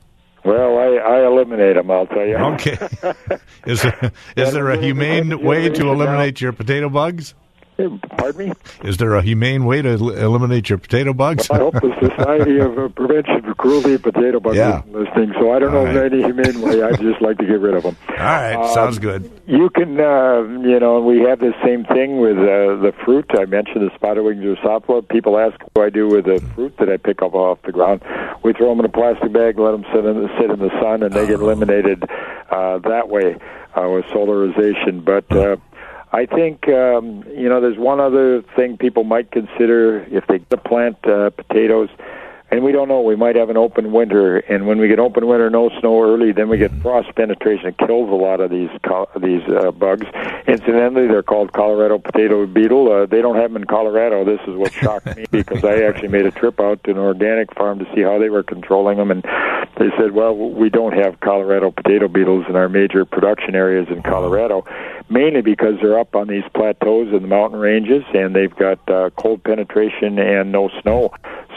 Well, 0.45 0.79
I, 0.79 0.97
I 0.97 1.27
eliminate 1.27 1.77
them. 1.77 1.91
I'll 1.91 2.07
tell 2.07 2.27
you. 2.27 2.37
okay. 2.37 2.77
is 3.67 3.83
there, 3.83 4.13
is 4.37 4.53
there 4.53 4.71
a 4.71 4.79
humane 4.79 5.43
way 5.43 5.69
to 5.71 5.89
eliminate 5.89 6.41
your 6.41 6.53
potato 6.53 6.89
bugs? 6.89 7.35
Pardon 7.77 8.49
me. 8.49 8.53
Is 8.85 8.99
there 8.99 9.15
a 9.15 9.23
humane 9.23 9.65
way 9.65 9.83
to 9.83 9.89
eliminate 9.91 10.69
your 10.69 10.79
potato 10.79 11.13
bugs? 11.13 11.51
I 11.51 11.59
hope 11.59 11.75
the 11.75 11.93
Society 12.17 12.59
of 12.59 12.79
uh, 12.79 12.89
Prevention 12.89 13.43
for 13.43 13.55
Cruelty 13.55 13.95
of 13.95 14.03
Potato 14.03 14.39
Bugs 14.41 14.57
Yeah. 14.57 14.83
listening, 14.91 15.33
so 15.41 15.53
I 15.53 15.59
don't 15.59 15.73
know 15.73 15.81
All 15.81 15.87
of 15.89 15.95
right. 15.95 16.13
any 16.13 16.23
humane 16.23 16.61
way. 16.61 16.83
I'd 16.83 17.01
just 17.01 17.21
like 17.21 17.39
to 17.39 17.45
get 17.47 17.61
rid 17.61 17.75
of 17.75 17.83
them. 17.83 17.97
All 18.11 18.15
right. 18.17 18.55
Um, 18.55 18.75
Sounds 18.75 18.99
good. 18.99 19.31
You 19.47 19.71
can, 19.71 19.99
uh, 20.01 20.43
you 20.63 20.79
know, 20.79 21.01
we 21.01 21.21
have 21.23 21.41
the 21.41 21.53
same 21.65 21.85
thing 21.85 22.19
with 22.21 22.39
uh, 22.39 22.77
the 22.81 22.93
fruit. 23.05 23.27
I 23.37 23.45
mentioned 23.47 23.89
the 23.91 23.95
spotted 23.97 24.23
wing 24.23 24.39
drosophila. 24.39 25.09
People 25.09 25.39
ask 25.39 25.59
what 25.73 25.85
I 25.87 25.91
do 25.91 26.07
with 26.09 26.27
the 26.27 26.41
fruit 26.55 26.77
that 26.79 26.89
I 26.89 26.97
pick 26.97 27.23
up 27.23 27.35
off 27.35 27.59
the 27.63 27.73
ground. 27.73 28.03
We 28.45 28.53
throw 28.53 28.69
them 28.71 28.79
in 28.81 28.85
a 28.85 28.89
plastic 28.89 29.33
bag, 29.33 29.59
let 29.59 29.73
them 29.73 29.85
sit 29.93 30.05
in 30.05 30.23
the, 30.23 30.29
sit 30.41 30.51
in 30.51 30.59
the 30.61 30.71
sun, 30.81 31.03
and 31.03 31.13
they 31.13 31.27
get 31.27 31.41
eliminated 31.41 32.05
uh, 32.51 32.79
that 32.79 33.09
way 33.09 33.37
uh, 33.75 33.89
with 33.91 34.05
solarization. 34.07 35.05
But 35.05 35.31
uh, 35.37 35.57
I 36.15 36.27
think, 36.27 36.69
um, 36.69 37.25
you 37.29 37.49
know, 37.49 37.61
there's 37.61 37.77
one 37.77 37.99
other 37.99 38.43
thing 38.55 38.77
people 38.77 39.03
might 39.03 39.33
consider 39.33 40.05
if 40.05 40.25
they 40.29 40.39
plant 40.39 40.97
uh, 41.05 41.31
potatoes 41.31 41.89
and 42.55 42.63
we 42.63 42.71
don't 42.71 42.87
know. 42.87 43.01
We 43.01 43.17
might 43.17 43.35
have 43.35 43.51
an 43.51 43.57
open 43.57 43.91
winter, 43.91 44.37
and 44.37 44.67
when 44.67 44.79
we 44.79 44.87
get 44.87 45.01
open 45.01 45.27
winter, 45.27 45.51
no 45.51 45.71
snow 45.81 46.01
early, 46.03 46.31
then 46.31 46.49
we 46.49 46.57
get 46.57 46.71
frost 46.83 47.13
penetration. 47.17 47.67
It 47.69 47.79
kills 47.79 48.09
a 48.11 48.15
lot 48.15 48.41
of 48.41 48.51
these 48.51 48.71
these 49.21 49.43
uh, 49.49 49.73
bugs. 49.73 50.07
Incidentally, 50.47 51.09
they're 51.09 51.25
called 51.25 51.53
Colorado 51.53 51.99
potato 51.99 52.47
beetle. 52.47 52.93
Uh, 52.93 53.07
they 53.07 53.21
don't 53.23 53.37
have 53.37 53.53
them 53.53 53.63
in 53.63 53.67
Colorado. 53.67 54.25
This 54.25 54.41
is 54.47 54.55
what 54.57 54.73
shocked 54.73 55.17
me 55.17 55.25
because 55.31 55.65
I 55.65 55.83
actually 55.83 56.09
made 56.09 56.27
a 56.27 56.31
trip 56.31 56.61
out 56.61 56.85
to 56.85 56.93
an 56.93 56.99
organic 56.99 57.53
farm 57.55 57.81
to 57.81 57.87
see 57.95 58.03
how 58.03 58.19
they 58.19 58.29
were 58.29 58.45
controlling 58.45 58.99
them, 58.99 59.11
and 59.11 59.25
they 59.79 59.91
said, 59.99 60.13
"Well, 60.13 60.37
we 60.37 60.71
don't 60.71 60.93
have 60.93 61.19
Colorado 61.19 61.73
potato 61.73 62.07
beetles 62.07 62.45
in 62.49 62.55
our 62.55 62.69
major 62.69 63.05
production 63.05 63.57
areas 63.57 63.89
in 63.91 64.03
Colorado." 64.03 64.65
Mainly 65.11 65.43
because 65.43 65.75
they're 65.83 65.99
up 65.99 66.17
on 66.17 66.29
these 66.29 66.45
plateaus 66.55 67.13
in 67.13 67.23
the 67.23 67.29
mountain 67.29 67.61
ranges, 67.61 68.03
and 68.15 68.35
they've 68.35 68.55
got 68.57 68.79
uh, 68.89 69.11
cold 69.19 69.45
penetration 69.45 70.19
and 70.19 70.51
no 70.51 70.71
snow 70.83 71.13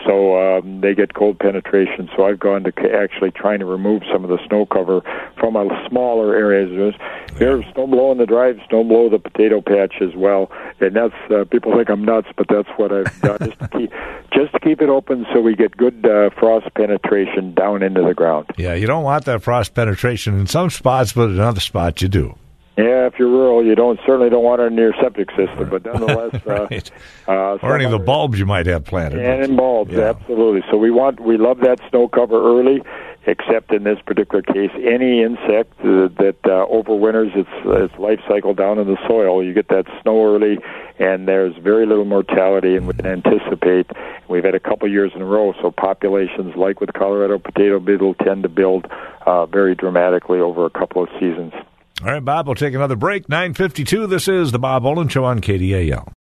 so 0.08 0.38
um, 0.40 0.82
they 0.82 0.96
get 0.96 1.14
cold 1.14 1.38
penetration. 1.40 2.10
So 2.16 2.26
I've 2.26 2.40
gone 2.40 2.64
to 2.64 2.72
actually 2.94 3.32
trying 3.32 3.60
to 3.60 3.66
remove 3.66 4.04
some 4.12 4.24
of 4.24 4.30
the 4.30 4.40
snow 4.48 4.66
cover 4.66 5.02
from 5.38 5.56
a 5.56 5.68
smaller 5.90 6.36
areas. 6.36 6.96
There's 7.38 7.66
snow 7.74 7.88
blow 7.88 8.12
in 8.12 8.18
the 8.18 8.26
drive, 8.26 8.60
snow 8.70 8.84
blow 8.84 9.10
the 9.10 9.20
potato 9.20 9.62
patch 9.62 9.96
as 10.02 10.16
well, 10.16 10.52
and 10.80 10.96
that's 10.96 11.14
uh, 11.30 11.44
people 11.46 11.76
think 11.76 11.90
I'm 11.90 12.04
nuts, 12.04 12.28
but 12.36 12.48
that's 12.50 12.70
what 12.78 12.92
I've 12.92 13.22
done 13.22 13.38
just 13.40 13.60
to 13.60 13.68
keep 13.78 13.92
just 14.34 14.54
to 14.54 14.60
keep 14.60 14.82
it 14.82 14.90
open 14.90 15.26
so 15.34 15.42
we 15.42 15.56
get 15.56 15.76
good 15.76 16.06
uh, 16.06 16.30
frost 16.40 16.74
penetration 16.76 17.54
down 17.54 17.84
into 17.84 18.02
the 18.02 18.14
ground. 18.14 18.48
Yeah, 18.58 18.74
you 18.74 18.88
don't 18.88 19.04
want 19.04 19.26
that 19.26 19.44
frost 19.44 19.74
penetration 19.74 20.40
in 20.40 20.48
some 20.48 20.70
spots, 20.70 21.14
but 21.14 21.30
in 21.30 21.40
other 21.40 21.60
spots 21.60 22.02
you 22.02 22.08
do. 22.08 22.36
Yeah, 22.78 23.08
if 23.08 23.18
you're 23.18 23.28
rural, 23.30 23.66
you 23.66 23.74
don't 23.74 24.00
certainly 24.06 24.30
don't 24.30 24.44
want 24.44 24.62
it 24.62 24.66
in 24.66 24.78
your 24.78 24.94
septic 25.02 25.30
system, 25.32 25.68
but 25.70 25.84
nonetheless, 25.86 26.36
uh, 26.46 26.68
Right. 26.70 26.92
uh, 27.28 27.58
Or 27.64 27.76
any 27.76 27.86
of 27.86 27.92
the 27.92 27.98
bulbs 27.98 28.38
you 28.38 28.46
might 28.46 28.68
have 28.68 28.86
planted. 28.86 29.20
And 29.20 29.44
in 29.44 29.56
bulbs, 29.56 29.92
Yeah. 29.94 30.10
absolutely. 30.10 30.64
So 30.70 30.78
we 30.78 30.92
want 30.92 31.20
we 31.20 31.38
love 31.38 31.60
that 31.62 31.80
snow 31.90 32.08
cover 32.08 32.36
early, 32.40 32.84
except 33.26 33.74
in 33.74 33.84
this 33.84 33.98
particular 34.06 34.44
case, 34.44 34.70
any 34.76 35.24
insect 35.24 35.74
uh, 35.84 36.08
that 36.20 36.36
uh, 36.46 36.68
overwinters 36.72 37.36
its 37.36 37.50
its 37.66 37.98
life 37.98 38.20
cycle 38.28 38.54
down 38.54 38.78
in 38.78 38.86
the 38.86 38.98
soil, 39.08 39.44
you 39.44 39.54
get 39.56 39.70
that 39.70 39.86
snow 40.04 40.24
early, 40.36 40.60
and 41.00 41.28
there's 41.28 41.56
very 41.58 41.88
little 41.88 42.06
mortality, 42.06 42.76
and 42.76 42.86
we 42.88 42.94
can 42.94 43.08
anticipate. 43.08 43.88
We've 44.28 44.44
had 44.46 44.54
a 44.56 44.60
couple 44.60 44.88
years 44.88 45.14
in 45.16 45.24
a 45.24 45.26
row, 45.26 45.54
so 45.64 45.72
populations 45.72 46.56
like 46.56 46.80
with 46.80 46.94
Colorado 46.94 47.40
potato 47.40 47.80
beetle 47.80 48.14
tend 48.14 48.44
to 48.44 48.50
build 48.50 48.86
uh, 49.26 49.48
very 49.48 49.74
dramatically 49.74 50.40
over 50.40 50.64
a 50.68 50.70
couple 50.70 51.02
of 51.02 51.10
seasons. 51.20 51.54
All 52.04 52.12
right, 52.12 52.24
Bob, 52.24 52.46
we'll 52.46 52.56
take 52.56 52.76
another 52.76 52.96
break. 52.96 53.28
952. 53.28 54.06
This 54.06 54.28
is 54.28 54.52
the 54.52 54.60
Bob 54.60 54.86
Olin 54.86 55.08
Show 55.08 55.26
on 55.26 55.42
KDAL. 55.42 56.14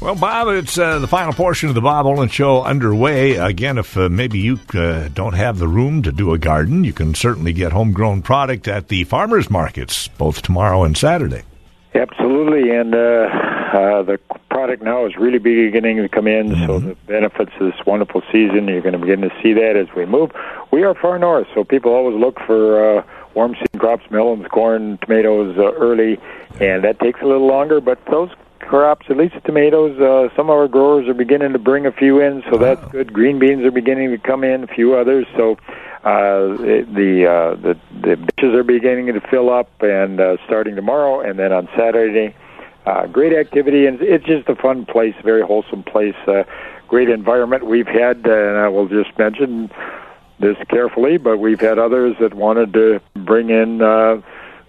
Well, 0.00 0.16
Bob, 0.16 0.48
it's 0.48 0.76
uh, 0.76 0.98
the 0.98 1.06
final 1.06 1.32
portion 1.32 1.68
of 1.68 1.76
the 1.76 1.80
Bob 1.80 2.06
Olin 2.06 2.28
Show 2.28 2.64
underway. 2.64 3.36
Again, 3.36 3.78
if 3.78 3.96
uh, 3.96 4.08
maybe 4.08 4.40
you 4.40 4.58
uh, 4.74 5.06
don't 5.14 5.34
have 5.34 5.60
the 5.60 5.68
room 5.68 6.02
to 6.02 6.10
do 6.10 6.32
a 6.32 6.38
garden, 6.38 6.82
you 6.82 6.92
can 6.92 7.14
certainly 7.14 7.52
get 7.52 7.70
homegrown 7.70 8.22
product 8.22 8.66
at 8.66 8.88
the 8.88 9.04
farmers 9.04 9.48
markets, 9.48 10.08
both 10.08 10.42
tomorrow 10.42 10.82
and 10.82 10.98
Saturday. 10.98 11.42
Absolutely, 11.94 12.74
and 12.74 12.92
uh, 12.92 12.98
uh, 12.98 14.02
the 14.02 14.18
product 14.50 14.82
now 14.82 15.06
is 15.06 15.16
really 15.16 15.38
beginning 15.38 15.98
to 15.98 16.08
come 16.08 16.26
in. 16.26 16.48
So 16.66 16.80
the 16.80 16.96
benefits 17.06 17.52
of 17.60 17.70
this 17.70 17.86
wonderful 17.86 18.22
season, 18.32 18.66
you're 18.66 18.80
going 18.80 18.94
to 18.94 18.98
begin 18.98 19.20
to 19.20 19.30
see 19.40 19.52
that 19.52 19.76
as 19.76 19.86
we 19.94 20.06
move. 20.06 20.32
We 20.72 20.82
are 20.82 20.94
far 20.94 21.18
north, 21.18 21.46
so 21.54 21.62
people 21.62 21.92
always 21.92 22.18
look 22.18 22.40
for 22.46 22.98
uh, 22.98 23.02
warm 23.34 23.54
season 23.54 23.78
crops, 23.78 24.04
melons, 24.10 24.46
corn, 24.48 24.98
tomatoes 24.98 25.56
uh, 25.58 25.72
early, 25.72 26.18
and 26.60 26.84
that 26.84 26.98
takes 27.00 27.20
a 27.20 27.26
little 27.26 27.46
longer. 27.46 27.80
But 27.80 28.04
those 28.06 28.30
crops, 28.60 29.06
at 29.10 29.16
least 29.16 29.34
tomatoes, 29.44 29.98
uh, 30.00 30.34
some 30.36 30.48
of 30.48 30.56
our 30.56 30.68
growers 30.68 31.08
are 31.08 31.14
beginning 31.14 31.52
to 31.52 31.58
bring 31.58 31.86
a 31.86 31.92
few 31.92 32.20
in, 32.20 32.42
so 32.50 32.56
that's 32.56 32.84
good. 32.90 33.12
Green 33.12 33.38
beans 33.38 33.64
are 33.64 33.70
beginning 33.70 34.10
to 34.10 34.18
come 34.18 34.44
in, 34.44 34.64
a 34.64 34.66
few 34.66 34.94
others. 34.94 35.26
So 35.36 35.58
uh, 36.04 36.56
the 36.56 37.26
uh, 37.28 37.54
the 37.56 37.78
the 38.00 38.16
benches 38.16 38.54
are 38.54 38.64
beginning 38.64 39.06
to 39.06 39.20
fill 39.20 39.50
up, 39.50 39.70
and 39.82 40.20
uh, 40.20 40.36
starting 40.46 40.74
tomorrow, 40.74 41.20
and 41.20 41.38
then 41.38 41.52
on 41.52 41.68
Saturday. 41.76 42.34
Uh, 42.84 43.06
great 43.06 43.32
activity, 43.32 43.86
and 43.86 44.02
it's 44.02 44.24
just 44.24 44.48
a 44.48 44.56
fun 44.56 44.84
place, 44.84 45.14
very 45.22 45.40
wholesome 45.42 45.84
place. 45.84 46.16
Uh, 46.26 46.42
great 46.88 47.08
environment 47.08 47.64
we've 47.64 47.86
had, 47.86 48.26
uh, 48.26 48.32
and 48.32 48.58
I 48.58 48.66
will 48.66 48.88
just 48.88 49.16
mention 49.16 49.70
this 50.42 50.58
carefully, 50.68 51.16
but 51.16 51.38
we've 51.38 51.60
had 51.60 51.78
others 51.78 52.16
that 52.20 52.34
wanted 52.34 52.74
to 52.74 53.00
bring 53.14 53.48
in. 53.48 53.80
Uh, 53.80 54.20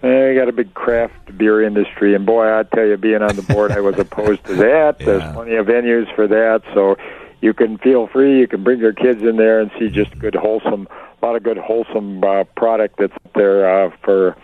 I 0.02 0.34
got 0.34 0.48
a 0.48 0.52
big 0.52 0.74
craft 0.74 1.36
beer 1.36 1.62
industry, 1.62 2.14
and 2.14 2.26
boy, 2.26 2.58
I 2.58 2.62
tell 2.62 2.86
you, 2.86 2.96
being 2.96 3.22
on 3.22 3.36
the 3.36 3.42
board, 3.42 3.72
I 3.72 3.80
was 3.80 3.98
opposed 3.98 4.44
to 4.44 4.54
that. 4.56 4.96
Yeah. 5.00 5.06
There's 5.06 5.34
plenty 5.34 5.54
of 5.56 5.66
venues 5.66 6.14
for 6.14 6.26
that, 6.28 6.62
so 6.74 6.96
you 7.40 7.54
can 7.54 7.78
feel 7.78 8.06
free. 8.06 8.38
You 8.38 8.46
can 8.46 8.62
bring 8.62 8.80
your 8.80 8.92
kids 8.92 9.22
in 9.22 9.36
there 9.36 9.60
and 9.60 9.70
see 9.78 9.88
just 9.88 10.18
good, 10.18 10.34
wholesome, 10.34 10.88
a 11.22 11.26
lot 11.26 11.36
of 11.36 11.42
good, 11.42 11.58
wholesome 11.58 12.22
uh, 12.22 12.44
product 12.56 12.98
that's 12.98 13.16
there 13.34 13.86
uh, 13.86 13.90
for 14.02 14.36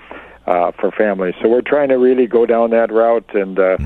uh, 0.46 0.72
for 0.72 0.90
families. 0.90 1.34
So 1.42 1.48
we're 1.48 1.60
trying 1.60 1.90
to 1.90 1.96
really 1.96 2.26
go 2.26 2.46
down 2.46 2.70
that 2.70 2.90
route, 2.90 3.34
and 3.34 3.58
uh, 3.58 3.76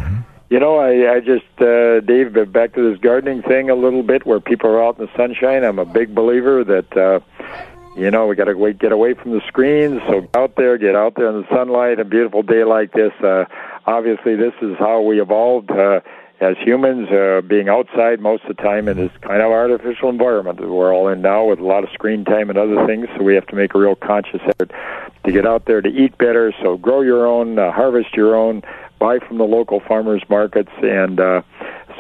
you 0.51 0.61
know, 0.61 0.77
I, 0.79 1.15
I 1.15 1.21
just 1.21 1.45
uh, 1.61 2.01
Dave, 2.01 2.53
back 2.53 2.75
to 2.75 2.91
this 2.91 3.01
gardening 3.01 3.43
thing 3.43 3.69
a 3.69 3.75
little 3.75 4.05
bit, 4.05 4.25
where 4.25 4.41
people 4.41 4.71
are 4.71 4.83
out 4.83 4.99
in 4.99 5.07
the 5.07 5.17
sunshine. 5.17 5.65
I'm 5.65 5.81
a 5.81 5.85
big 5.85 6.15
believer 6.15 6.63
that. 6.65 6.97
Uh, 6.97 7.21
you 7.97 8.11
know, 8.11 8.27
we 8.27 8.35
got 8.35 8.45
to 8.45 8.73
get 8.75 8.93
away 8.93 9.15
from 9.15 9.33
the 9.33 9.41
screens. 9.47 10.01
So 10.09 10.29
out 10.35 10.57
there, 10.57 10.77
get 10.79 10.97
out 10.97 11.15
there 11.15 11.29
in 11.29 11.43
the 11.43 11.49
sunlight. 11.49 12.01
A 12.01 12.05
beautiful 12.05 12.43
day 12.43 12.65
like 12.65 12.93
this. 12.93 13.13
Uh, 13.23 13.45
obviously, 13.87 14.35
this 14.37 14.55
is 14.61 14.77
how 14.79 15.01
we 15.03 15.21
evolved 15.21 15.71
uh, 15.71 16.01
as 16.41 16.57
humans, 16.59 17.09
uh, 17.11 17.41
being 17.47 17.69
outside 17.69 18.21
most 18.21 18.43
of 18.45 18.57
the 18.57 18.63
time 18.63 18.89
in 18.89 18.97
this 18.97 19.13
kind 19.23 19.41
of 19.41 19.53
artificial 19.53 20.09
environment 20.09 20.61
that 20.61 20.69
we're 20.69 20.93
all 20.93 21.09
in 21.09 21.23
now, 21.23 21.45
with 21.45 21.61
a 21.61 21.65
lot 21.65 21.85
of 21.85 21.91
screen 21.91 22.25
time 22.25 22.51
and 22.51 22.59
other 22.59 22.85
things. 22.87 23.07
So 23.17 23.23
we 23.23 23.35
have 23.37 23.47
to 23.47 23.55
make 23.55 23.75
a 23.75 23.79
real 23.79 23.95
conscious 23.95 24.41
effort 24.45 24.73
to 25.25 25.33
get 25.33 25.47
out 25.47 25.67
there 25.67 25.81
to 25.81 25.89
eat 25.89 26.19
better. 26.19 26.53
So 26.63 26.77
grow 26.77 27.01
your 27.03 27.27
own, 27.27 27.59
uh, 27.59 27.71
harvest 27.71 28.15
your 28.15 28.35
own, 28.35 28.63
buy 28.99 29.21
from 29.21 29.39
the 29.39 29.45
local 29.45 29.81
farmers 29.81 30.23
markets, 30.29 30.73
and 30.83 31.21
uh, 31.21 31.43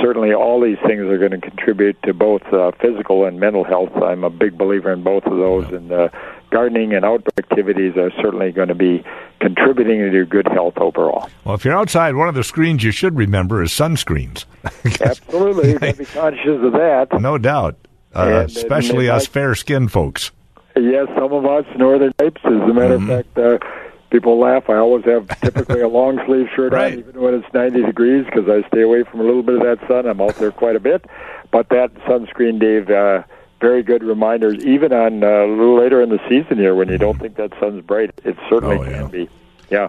certainly 0.00 0.32
all 0.34 0.60
these 0.60 0.78
things 0.86 1.02
are 1.02 1.18
going 1.18 1.30
to 1.32 1.40
contribute 1.40 2.00
to 2.02 2.12
both 2.14 2.42
uh, 2.52 2.72
physical 2.80 3.24
and 3.24 3.38
mental 3.40 3.64
health. 3.64 3.90
I'm 3.96 4.24
a 4.24 4.30
big 4.30 4.56
believer 4.58 4.92
in 4.92 5.02
both 5.02 5.24
of 5.24 5.36
those, 5.36 5.66
and 5.72 5.90
uh, 5.92 6.08
gardening 6.50 6.94
and 6.94 7.04
outdoor 7.04 7.32
activities 7.38 7.96
are 7.96 8.10
certainly 8.22 8.52
going 8.52 8.68
to 8.68 8.74
be 8.74 9.04
contributing 9.40 9.98
to 10.00 10.10
your 10.12 10.24
good 10.26 10.46
health 10.48 10.74
overall. 10.78 11.28
Well, 11.44 11.54
if 11.54 11.64
you're 11.64 11.76
outside, 11.76 12.14
one 12.14 12.28
of 12.28 12.34
the 12.34 12.44
screens 12.44 12.82
you 12.84 12.90
should 12.92 13.16
remember 13.16 13.62
is 13.62 13.70
sunscreens. 13.70 14.44
Absolutely, 15.00 15.70
you 15.72 15.78
got 15.78 15.92
to 15.92 15.98
be 15.98 16.04
conscious 16.06 16.62
of 16.62 16.72
that. 16.72 17.08
no 17.20 17.38
doubt. 17.38 17.76
Uh, 18.14 18.20
And, 18.22 18.32
uh, 18.32 18.40
especially 18.44 19.08
us 19.10 19.26
fair 19.26 19.54
skinned 19.54 19.90
folks. 19.92 20.30
Yes, 20.76 21.06
some 21.16 21.32
of 21.32 21.44
us 21.46 21.64
northern 21.76 22.12
types. 22.14 22.40
As 22.44 22.52
a 22.52 22.56
matter 22.72 22.98
Mm-hmm. 22.98 23.10
of 23.10 23.26
fact, 23.26 23.38
uh, 23.38 23.58
people 24.14 24.38
laugh. 24.38 24.70
I 24.70 24.76
always 24.76 25.04
have 25.06 25.26
typically 25.40 25.80
a 25.80 25.88
long 25.88 26.20
sleeve 26.24 26.46
shirt 26.54 26.72
Right. 26.72 26.92
on, 26.92 26.98
even 27.00 27.20
when 27.20 27.34
it's 27.34 27.52
90 27.52 27.82
degrees, 27.82 28.24
because 28.26 28.48
I 28.48 28.66
stay 28.68 28.82
away 28.82 29.02
from 29.02 29.18
a 29.20 29.24
little 29.24 29.42
bit 29.42 29.56
of 29.56 29.62
that 29.62 29.86
sun. 29.88 30.06
I'm 30.06 30.20
out 30.20 30.36
there 30.36 30.52
quite 30.52 30.76
a 30.76 30.80
bit. 30.80 31.04
But 31.50 31.68
that 31.70 31.92
sunscreen, 32.06 32.60
Dave, 32.60 32.88
uh, 32.90 33.24
very 33.60 33.82
good 33.82 34.04
reminders. 34.04 34.64
Even 34.64 34.92
on 34.92 35.24
uh, 35.24 35.26
a 35.26 35.46
little 35.48 35.76
later 35.80 36.00
in 36.00 36.10
the 36.10 36.20
season 36.28 36.58
here, 36.58 36.76
when 36.76 36.88
you 36.88 36.98
don't 36.98 37.18
think 37.18 37.34
that 37.36 37.52
sun's 37.58 37.82
bright, 37.84 38.12
it 38.24 38.36
certainly 38.48 38.76
Oh, 38.78 38.82
yeah. 38.84 38.98
can 39.00 39.08
be. 39.10 39.28
Yeah. 39.70 39.88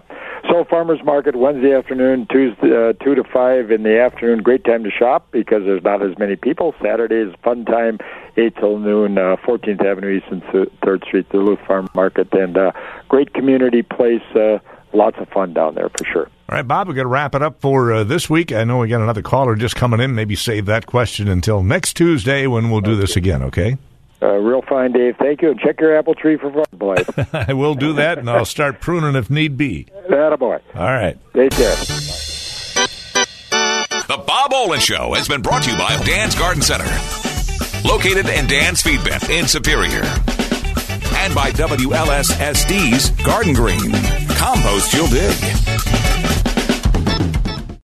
So 0.50 0.64
farmers 0.64 1.00
market 1.04 1.36
Wednesday 1.36 1.72
afternoon, 1.74 2.26
Tuesday 2.28 2.74
uh, 2.74 2.94
two 2.94 3.14
to 3.14 3.22
five 3.22 3.70
in 3.70 3.84
the 3.84 4.00
afternoon. 4.00 4.42
Great 4.42 4.64
time 4.64 4.82
to 4.82 4.90
shop 4.90 5.28
because 5.30 5.62
there's 5.64 5.84
not 5.84 6.02
as 6.02 6.18
many 6.18 6.34
people. 6.34 6.74
Saturday 6.82 7.16
is 7.28 7.32
fun 7.44 7.64
time, 7.64 7.98
eight 8.36 8.56
till 8.56 8.78
noon. 8.78 9.18
uh, 9.18 9.36
Fourteenth 9.44 9.80
Avenue 9.80 10.16
East 10.18 10.26
and 10.30 10.42
Third 10.84 11.02
Street, 11.06 11.28
the 11.30 11.38
Duluth 11.38 11.60
Farm 11.66 11.88
Market, 11.94 12.32
and 12.32 12.56
uh, 12.56 12.72
great 13.08 13.32
community 13.34 13.82
place. 13.82 14.22
Uh, 14.34 14.58
lots 14.92 15.16
of 15.18 15.28
fun 15.28 15.52
down 15.52 15.74
there 15.74 15.88
for 15.90 16.04
sure. 16.04 16.30
All 16.48 16.56
right, 16.56 16.66
Bob, 16.66 16.86
we're 16.88 16.94
going 16.94 17.06
to 17.06 17.08
wrap 17.10 17.34
it 17.34 17.42
up 17.42 17.60
for 17.60 17.92
uh, 17.92 18.04
this 18.04 18.30
week. 18.30 18.52
I 18.52 18.62
know 18.64 18.78
we 18.78 18.88
got 18.88 19.00
another 19.00 19.22
caller 19.22 19.56
just 19.56 19.74
coming 19.74 19.98
in. 20.00 20.14
Maybe 20.14 20.36
save 20.36 20.66
that 20.66 20.86
question 20.86 21.26
until 21.28 21.62
next 21.62 21.94
Tuesday 21.94 22.46
when 22.46 22.70
we'll 22.70 22.80
do 22.82 22.94
this 22.94 23.16
again, 23.16 23.42
okay? 23.42 23.76
Uh, 24.22 24.28
real 24.36 24.62
fine, 24.62 24.92
Dave. 24.92 25.16
Thank 25.18 25.42
you, 25.42 25.50
and 25.50 25.60
check 25.60 25.80
your 25.80 25.96
apple 25.98 26.14
tree 26.14 26.36
for 26.38 26.50
butterflies. 26.50 27.28
I 27.48 27.52
will 27.52 27.74
do 27.74 27.94
that, 27.94 28.18
and 28.18 28.30
I'll 28.30 28.44
start 28.46 28.80
pruning 28.80 29.14
if 29.16 29.28
need 29.28 29.56
be. 29.58 29.88
Attaboy. 30.08 30.60
All 30.74 30.84
right. 30.84 31.18
Take 31.34 31.50
care. 31.50 31.74
The 34.08 34.22
Bob 34.24 34.52
Olin 34.54 34.80
Show 34.80 35.14
has 35.14 35.26
been 35.28 35.42
brought 35.42 35.64
to 35.64 35.72
you 35.72 35.76
by 35.76 35.96
Dan's 36.04 36.34
Garden 36.36 36.62
Center, 36.62 36.84
located 37.84 38.28
in 38.28 38.46
Dan's 38.46 38.82
Feed 38.82 39.02
Bin 39.04 39.20
in 39.30 39.46
Superior, 39.46 40.02
and 41.18 41.34
by 41.34 41.50
WLSSD's 41.52 43.10
Garden 43.24 43.54
Green. 43.54 43.92
Compost 44.36 44.92
you'll 44.92 45.08
dig. 45.08 45.75